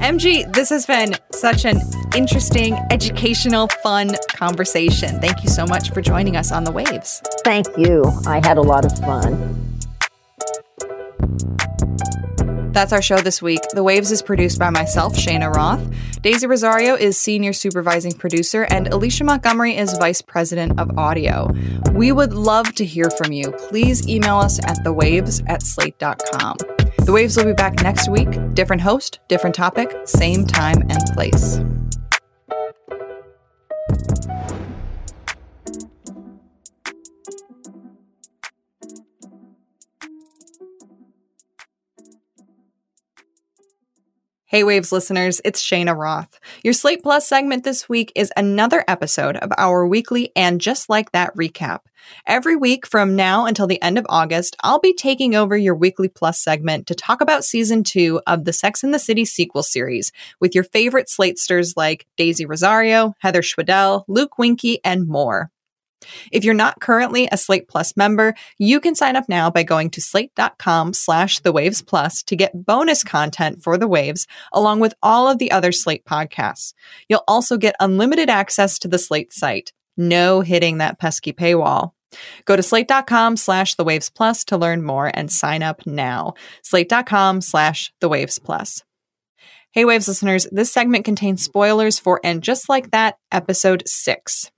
MG, 0.00 0.50
this 0.54 0.70
has 0.70 0.86
been 0.86 1.14
such 1.30 1.66
an 1.66 1.82
interesting, 2.16 2.72
educational, 2.90 3.68
fun 3.82 4.12
conversation. 4.28 5.20
Thank 5.20 5.42
you 5.44 5.50
so 5.50 5.66
much 5.66 5.90
for 5.90 6.00
joining 6.00 6.38
us 6.38 6.50
on 6.50 6.64
the 6.64 6.72
waves. 6.72 7.20
Thank 7.44 7.66
you. 7.76 8.02
I 8.26 8.40
had 8.42 8.56
a 8.56 8.62
lot 8.62 8.86
of 8.86 8.98
fun. 9.00 9.73
That's 12.74 12.92
our 12.92 13.00
show 13.00 13.18
this 13.18 13.40
week. 13.40 13.60
The 13.72 13.84
Waves 13.84 14.10
is 14.10 14.20
produced 14.20 14.58
by 14.58 14.68
myself, 14.68 15.16
Cheyna 15.16 15.48
Roth. 15.48 15.80
Daisy 16.22 16.48
Rosario 16.48 16.96
is 16.96 17.16
senior 17.16 17.52
supervising 17.52 18.14
producer, 18.14 18.64
and 18.64 18.88
Alicia 18.88 19.22
Montgomery 19.22 19.76
is 19.76 19.96
vice 19.96 20.20
president 20.20 20.80
of 20.80 20.98
audio. 20.98 21.54
We 21.92 22.10
would 22.10 22.32
love 22.32 22.74
to 22.74 22.84
hear 22.84 23.10
from 23.10 23.30
you. 23.30 23.52
Please 23.68 24.08
email 24.08 24.38
us 24.38 24.58
at 24.58 24.78
thewaves 24.78 25.40
at 25.48 25.62
slate.com. 25.62 26.56
The 26.98 27.12
Waves 27.12 27.36
will 27.36 27.44
be 27.44 27.52
back 27.52 27.80
next 27.80 28.08
week. 28.10 28.28
Different 28.54 28.82
host, 28.82 29.20
different 29.28 29.54
topic, 29.54 29.94
same 30.04 30.44
time 30.44 30.82
and 30.90 30.98
place. 31.14 31.60
Hey 44.54 44.62
Waves 44.62 44.92
listeners, 44.92 45.40
it's 45.44 45.60
Cheyna 45.60 45.96
Roth. 45.96 46.38
Your 46.62 46.74
Slate 46.74 47.02
Plus 47.02 47.26
segment 47.26 47.64
this 47.64 47.88
week 47.88 48.12
is 48.14 48.32
another 48.36 48.84
episode 48.86 49.36
of 49.38 49.50
our 49.58 49.84
weekly 49.84 50.30
and 50.36 50.60
just 50.60 50.88
like 50.88 51.10
that 51.10 51.34
recap. 51.34 51.80
Every 52.24 52.54
week 52.54 52.86
from 52.86 53.16
now 53.16 53.46
until 53.46 53.66
the 53.66 53.82
end 53.82 53.98
of 53.98 54.06
August, 54.08 54.54
I'll 54.62 54.78
be 54.78 54.94
taking 54.94 55.34
over 55.34 55.56
your 55.56 55.74
weekly 55.74 56.06
plus 56.06 56.40
segment 56.40 56.86
to 56.86 56.94
talk 56.94 57.20
about 57.20 57.44
season 57.44 57.82
two 57.82 58.20
of 58.28 58.44
the 58.44 58.52
Sex 58.52 58.84
and 58.84 58.94
the 58.94 59.00
City 59.00 59.24
sequel 59.24 59.64
series 59.64 60.12
with 60.38 60.54
your 60.54 60.62
favorite 60.62 61.08
Slatesters 61.08 61.76
like 61.76 62.06
Daisy 62.16 62.46
Rosario, 62.46 63.16
Heather 63.18 63.42
Schwedel, 63.42 64.04
Luke 64.06 64.38
Winkie, 64.38 64.78
and 64.84 65.08
more. 65.08 65.50
If 66.32 66.44
you're 66.44 66.54
not 66.54 66.80
currently 66.80 67.28
a 67.30 67.36
Slate 67.36 67.68
Plus 67.68 67.96
member, 67.96 68.34
you 68.58 68.80
can 68.80 68.94
sign 68.94 69.16
up 69.16 69.28
now 69.28 69.50
by 69.50 69.62
going 69.62 69.90
to 69.90 70.00
slate.com 70.00 70.92
slash 70.92 71.40
the 71.40 71.52
waves 71.52 71.82
plus 71.82 72.22
to 72.24 72.36
get 72.36 72.64
bonus 72.64 73.04
content 73.04 73.62
for 73.62 73.76
the 73.76 73.88
waves, 73.88 74.26
along 74.52 74.80
with 74.80 74.94
all 75.02 75.28
of 75.28 75.38
the 75.38 75.50
other 75.50 75.72
Slate 75.72 76.04
podcasts. 76.04 76.74
You'll 77.08 77.24
also 77.28 77.56
get 77.56 77.76
unlimited 77.80 78.30
access 78.30 78.78
to 78.80 78.88
the 78.88 78.98
Slate 78.98 79.32
site. 79.32 79.72
No 79.96 80.40
hitting 80.40 80.78
that 80.78 80.98
pesky 80.98 81.32
paywall. 81.32 81.92
Go 82.44 82.56
to 82.56 82.62
slate.com 82.62 83.36
slash 83.36 83.74
the 83.74 83.84
waves 83.84 84.08
plus 84.08 84.44
to 84.44 84.56
learn 84.56 84.82
more 84.82 85.10
and 85.12 85.30
sign 85.30 85.62
up 85.62 85.86
now. 85.86 86.34
Slate.com 86.62 87.40
slash 87.40 87.92
the 88.00 88.08
waves 88.08 88.38
plus. 88.38 88.82
Hey 89.72 89.84
Waves 89.84 90.06
listeners, 90.06 90.46
this 90.52 90.72
segment 90.72 91.04
contains 91.04 91.42
spoilers 91.42 91.98
for 91.98 92.20
And 92.22 92.44
Just 92.44 92.68
Like 92.68 92.92
That, 92.92 93.16
episode 93.32 93.82
six. 93.86 94.52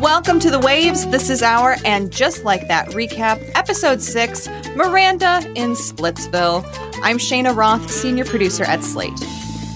Welcome 0.00 0.40
to 0.40 0.50
the 0.50 0.60
Waves. 0.62 1.06
This 1.08 1.28
is 1.28 1.42
our 1.42 1.76
and 1.84 2.10
just 2.10 2.44
like 2.44 2.68
that 2.68 2.88
recap, 2.88 3.50
episode 3.54 4.00
six 4.00 4.48
Miranda 4.74 5.40
in 5.54 5.72
Splitsville. 5.72 6.64
I'm 7.02 7.18
Cheyna 7.18 7.52
Roth, 7.52 7.90
senior 7.90 8.24
producer 8.24 8.64
at 8.64 8.82
Slate. 8.82 9.12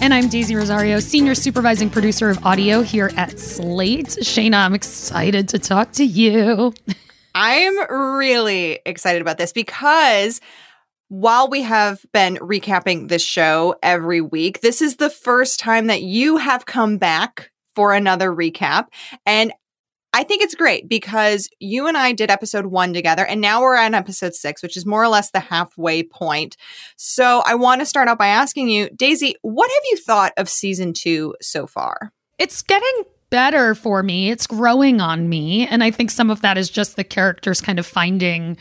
And 0.01 0.15
I'm 0.15 0.29
Daisy 0.29 0.55
Rosario, 0.55 0.99
senior 0.99 1.35
supervising 1.35 1.91
producer 1.91 2.31
of 2.31 2.43
audio 2.47 2.81
here 2.81 3.11
at 3.19 3.39
Slate. 3.39 4.17
Cheyna, 4.23 4.57
I'm 4.57 4.75
excited 4.75 5.47
to 5.51 5.59
talk 5.59 5.93
to 5.93 6.05
you. 6.07 6.73
I'm 7.35 7.93
really 8.19 8.81
excited 8.87 9.21
about 9.21 9.37
this 9.37 9.53
because 9.53 10.41
while 11.11 11.49
we 11.49 11.63
have 11.63 12.07
been 12.13 12.37
recapping 12.37 13.09
this 13.09 13.23
show 13.23 13.75
every 13.83 14.21
week, 14.21 14.61
this 14.61 14.81
is 14.81 14.97
the 14.97 15.11
first 15.11 15.59
time 15.59 15.89
that 15.89 16.03
you 16.03 16.37
have 16.37 16.67
come 16.67 16.99
back 16.99 17.51
for 17.75 17.93
another 17.93 18.33
recap. 18.33 18.87
And 19.27 19.53
I 20.13 20.23
think 20.23 20.43
it's 20.43 20.55
great 20.55 20.89
because 20.89 21.49
you 21.59 21.89
and 21.89 21.97
I 21.97 22.13
did 22.13 22.31
episode 22.31 22.67
one 22.67 22.93
together, 22.93 23.27
and 23.27 23.41
now 23.41 23.61
we're 23.61 23.77
on 23.77 23.93
episode 23.93 24.35
six, 24.35 24.63
which 24.63 24.77
is 24.77 24.87
more 24.87 25.03
or 25.03 25.09
less 25.09 25.33
the 25.33 25.41
halfway 25.41 26.05
point. 26.05 26.57
So 26.97 27.43
I 27.45 27.57
want 27.57 27.81
to 27.81 27.87
start 27.87 28.09
out 28.09 28.19
by 28.19 28.29
asking 28.29 28.69
you, 28.69 28.89
Daisy, 28.91 29.35
what 29.43 29.69
have 29.69 29.83
you 29.91 29.97
thought 29.97 30.33
of 30.37 30.49
season 30.49 30.93
two 30.93 31.35
so 31.41 31.67
far? 31.67 32.13
It's 32.39 32.63
getting 32.63 33.03
better 33.31 33.75
for 33.75 34.05
me. 34.05 34.31
It's 34.31 34.47
growing 34.47 35.01
on 35.01 35.29
me. 35.29 35.67
And 35.67 35.83
I 35.83 35.91
think 35.91 36.11
some 36.11 36.31
of 36.31 36.41
that 36.43 36.57
is 36.57 36.71
just 36.71 36.95
the 36.95 37.05
characters 37.05 37.61
kind 37.61 37.81
of 37.81 37.87
finding, 37.87 38.57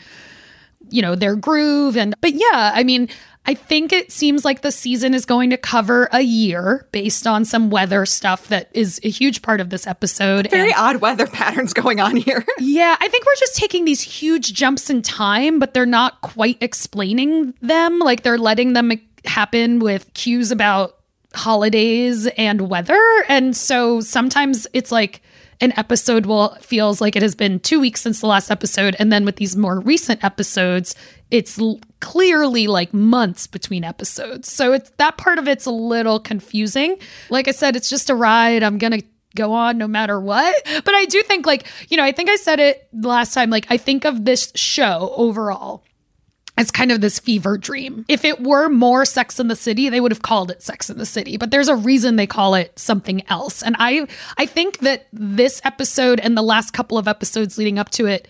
you 0.90 1.02
know, 1.02 1.14
their 1.14 1.36
groove. 1.36 1.96
And, 1.96 2.14
but 2.20 2.34
yeah, 2.34 2.72
I 2.74 2.82
mean, 2.84 3.08
I 3.46 3.54
think 3.54 3.92
it 3.92 4.12
seems 4.12 4.44
like 4.44 4.60
the 4.60 4.70
season 4.70 5.14
is 5.14 5.24
going 5.24 5.50
to 5.50 5.56
cover 5.56 6.08
a 6.12 6.20
year 6.20 6.86
based 6.92 7.26
on 7.26 7.44
some 7.44 7.70
weather 7.70 8.04
stuff 8.04 8.48
that 8.48 8.68
is 8.74 9.00
a 9.02 9.08
huge 9.08 9.42
part 9.42 9.60
of 9.60 9.70
this 9.70 9.86
episode. 9.86 10.50
Very 10.50 10.74
odd 10.74 10.96
weather 10.96 11.26
patterns 11.32 11.72
going 11.72 12.00
on 12.00 12.16
here. 12.16 12.44
yeah, 12.58 12.96
I 13.00 13.08
think 13.08 13.24
we're 13.24 13.36
just 13.36 13.56
taking 13.56 13.84
these 13.86 14.02
huge 14.02 14.52
jumps 14.52 14.90
in 14.90 15.02
time, 15.02 15.58
but 15.58 15.74
they're 15.74 15.86
not 15.86 16.20
quite 16.20 16.58
explaining 16.60 17.54
them. 17.62 17.98
Like 17.98 18.22
they're 18.22 18.38
letting 18.38 18.74
them 18.74 18.92
happen 19.24 19.78
with 19.78 20.12
cues 20.14 20.50
about 20.50 20.96
holidays 21.34 22.26
and 22.36 22.68
weather. 22.68 23.00
And 23.28 23.56
so 23.56 24.00
sometimes 24.00 24.66
it's 24.72 24.92
like, 24.92 25.22
an 25.60 25.72
episode 25.76 26.26
will 26.26 26.54
feels 26.60 27.00
like 27.00 27.16
it 27.16 27.22
has 27.22 27.34
been 27.34 27.60
two 27.60 27.80
weeks 27.80 28.00
since 28.00 28.20
the 28.20 28.26
last 28.26 28.50
episode. 28.50 28.96
And 28.98 29.12
then 29.12 29.24
with 29.24 29.36
these 29.36 29.56
more 29.56 29.80
recent 29.80 30.24
episodes 30.24 30.94
it's 31.30 31.58
l- 31.60 31.78
clearly 32.00 32.66
like 32.66 32.92
months 32.92 33.46
between 33.46 33.84
episodes. 33.84 34.50
So 34.50 34.72
it's 34.72 34.90
that 34.96 35.16
part 35.16 35.38
of 35.38 35.46
it's 35.46 35.66
a 35.66 35.70
little 35.70 36.18
confusing. 36.18 36.96
Like 37.28 37.46
i 37.48 37.52
said 37.52 37.76
it's 37.76 37.88
just 37.88 38.10
a 38.10 38.14
ride. 38.14 38.62
I'm 38.62 38.78
gonna 38.78 39.02
go 39.36 39.52
on 39.52 39.78
no 39.78 39.86
matter 39.86 40.18
what. 40.20 40.56
But 40.84 40.94
i 40.94 41.04
do 41.04 41.22
think 41.22 41.46
like 41.46 41.66
you 41.88 41.96
know 41.96 42.04
i 42.04 42.12
think 42.12 42.28
i 42.30 42.36
said 42.36 42.58
it 42.58 42.88
last 42.92 43.34
time 43.34 43.50
like 43.50 43.66
i 43.70 43.76
think 43.76 44.04
of 44.04 44.24
this 44.24 44.52
show 44.54 45.12
overall 45.16 45.84
as 46.60 46.70
kind 46.70 46.92
of 46.92 47.00
this 47.00 47.18
fever 47.18 47.56
dream. 47.56 48.04
If 48.06 48.22
it 48.22 48.42
were 48.42 48.68
more 48.68 49.06
Sex 49.06 49.40
in 49.40 49.48
the 49.48 49.56
City, 49.56 49.88
they 49.88 49.98
would 49.98 50.12
have 50.12 50.20
called 50.20 50.50
it 50.50 50.62
Sex 50.62 50.90
in 50.90 50.98
the 50.98 51.06
City, 51.06 51.38
but 51.38 51.50
there's 51.50 51.68
a 51.68 51.74
reason 51.74 52.16
they 52.16 52.26
call 52.26 52.54
it 52.54 52.78
something 52.78 53.26
else. 53.28 53.62
And 53.62 53.76
I 53.78 54.06
I 54.36 54.44
think 54.44 54.80
that 54.80 55.06
this 55.10 55.62
episode 55.64 56.20
and 56.20 56.36
the 56.36 56.42
last 56.42 56.72
couple 56.72 56.98
of 56.98 57.08
episodes 57.08 57.56
leading 57.56 57.78
up 57.78 57.88
to 57.92 58.04
it 58.04 58.28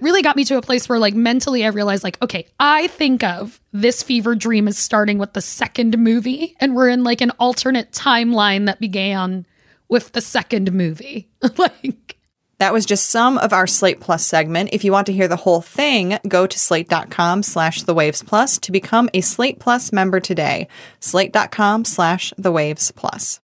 really 0.00 0.20
got 0.20 0.36
me 0.36 0.44
to 0.44 0.58
a 0.58 0.62
place 0.62 0.86
where 0.86 0.98
like 0.98 1.14
mentally 1.14 1.64
I 1.64 1.68
realized 1.68 2.04
like 2.04 2.20
okay, 2.20 2.46
I 2.60 2.88
think 2.88 3.24
of 3.24 3.58
this 3.72 4.02
fever 4.02 4.34
dream 4.34 4.68
as 4.68 4.76
starting 4.76 5.16
with 5.16 5.32
the 5.32 5.40
second 5.40 5.96
movie 5.96 6.54
and 6.60 6.76
we're 6.76 6.90
in 6.90 7.04
like 7.04 7.22
an 7.22 7.30
alternate 7.38 7.90
timeline 7.90 8.66
that 8.66 8.80
began 8.80 9.46
with 9.88 10.12
the 10.12 10.20
second 10.20 10.72
movie. 10.72 11.30
like 11.56 12.18
That 12.62 12.72
was 12.72 12.86
just 12.86 13.10
some 13.10 13.38
of 13.38 13.52
our 13.52 13.66
Slate 13.66 13.98
Plus 13.98 14.24
segment. 14.24 14.68
If 14.72 14.84
you 14.84 14.92
want 14.92 15.06
to 15.08 15.12
hear 15.12 15.26
the 15.26 15.34
whole 15.34 15.60
thing, 15.60 16.20
go 16.28 16.46
to 16.46 16.56
slate.com 16.56 17.42
slash 17.42 17.82
the 17.82 17.92
waves 17.92 18.22
plus 18.22 18.56
to 18.60 18.70
become 18.70 19.10
a 19.12 19.20
Slate 19.20 19.58
Plus 19.58 19.90
member 19.90 20.20
today. 20.20 20.68
Slate.com 21.00 21.84
slash 21.84 22.32
the 22.38 22.52
waves 22.52 22.92
plus. 22.92 23.40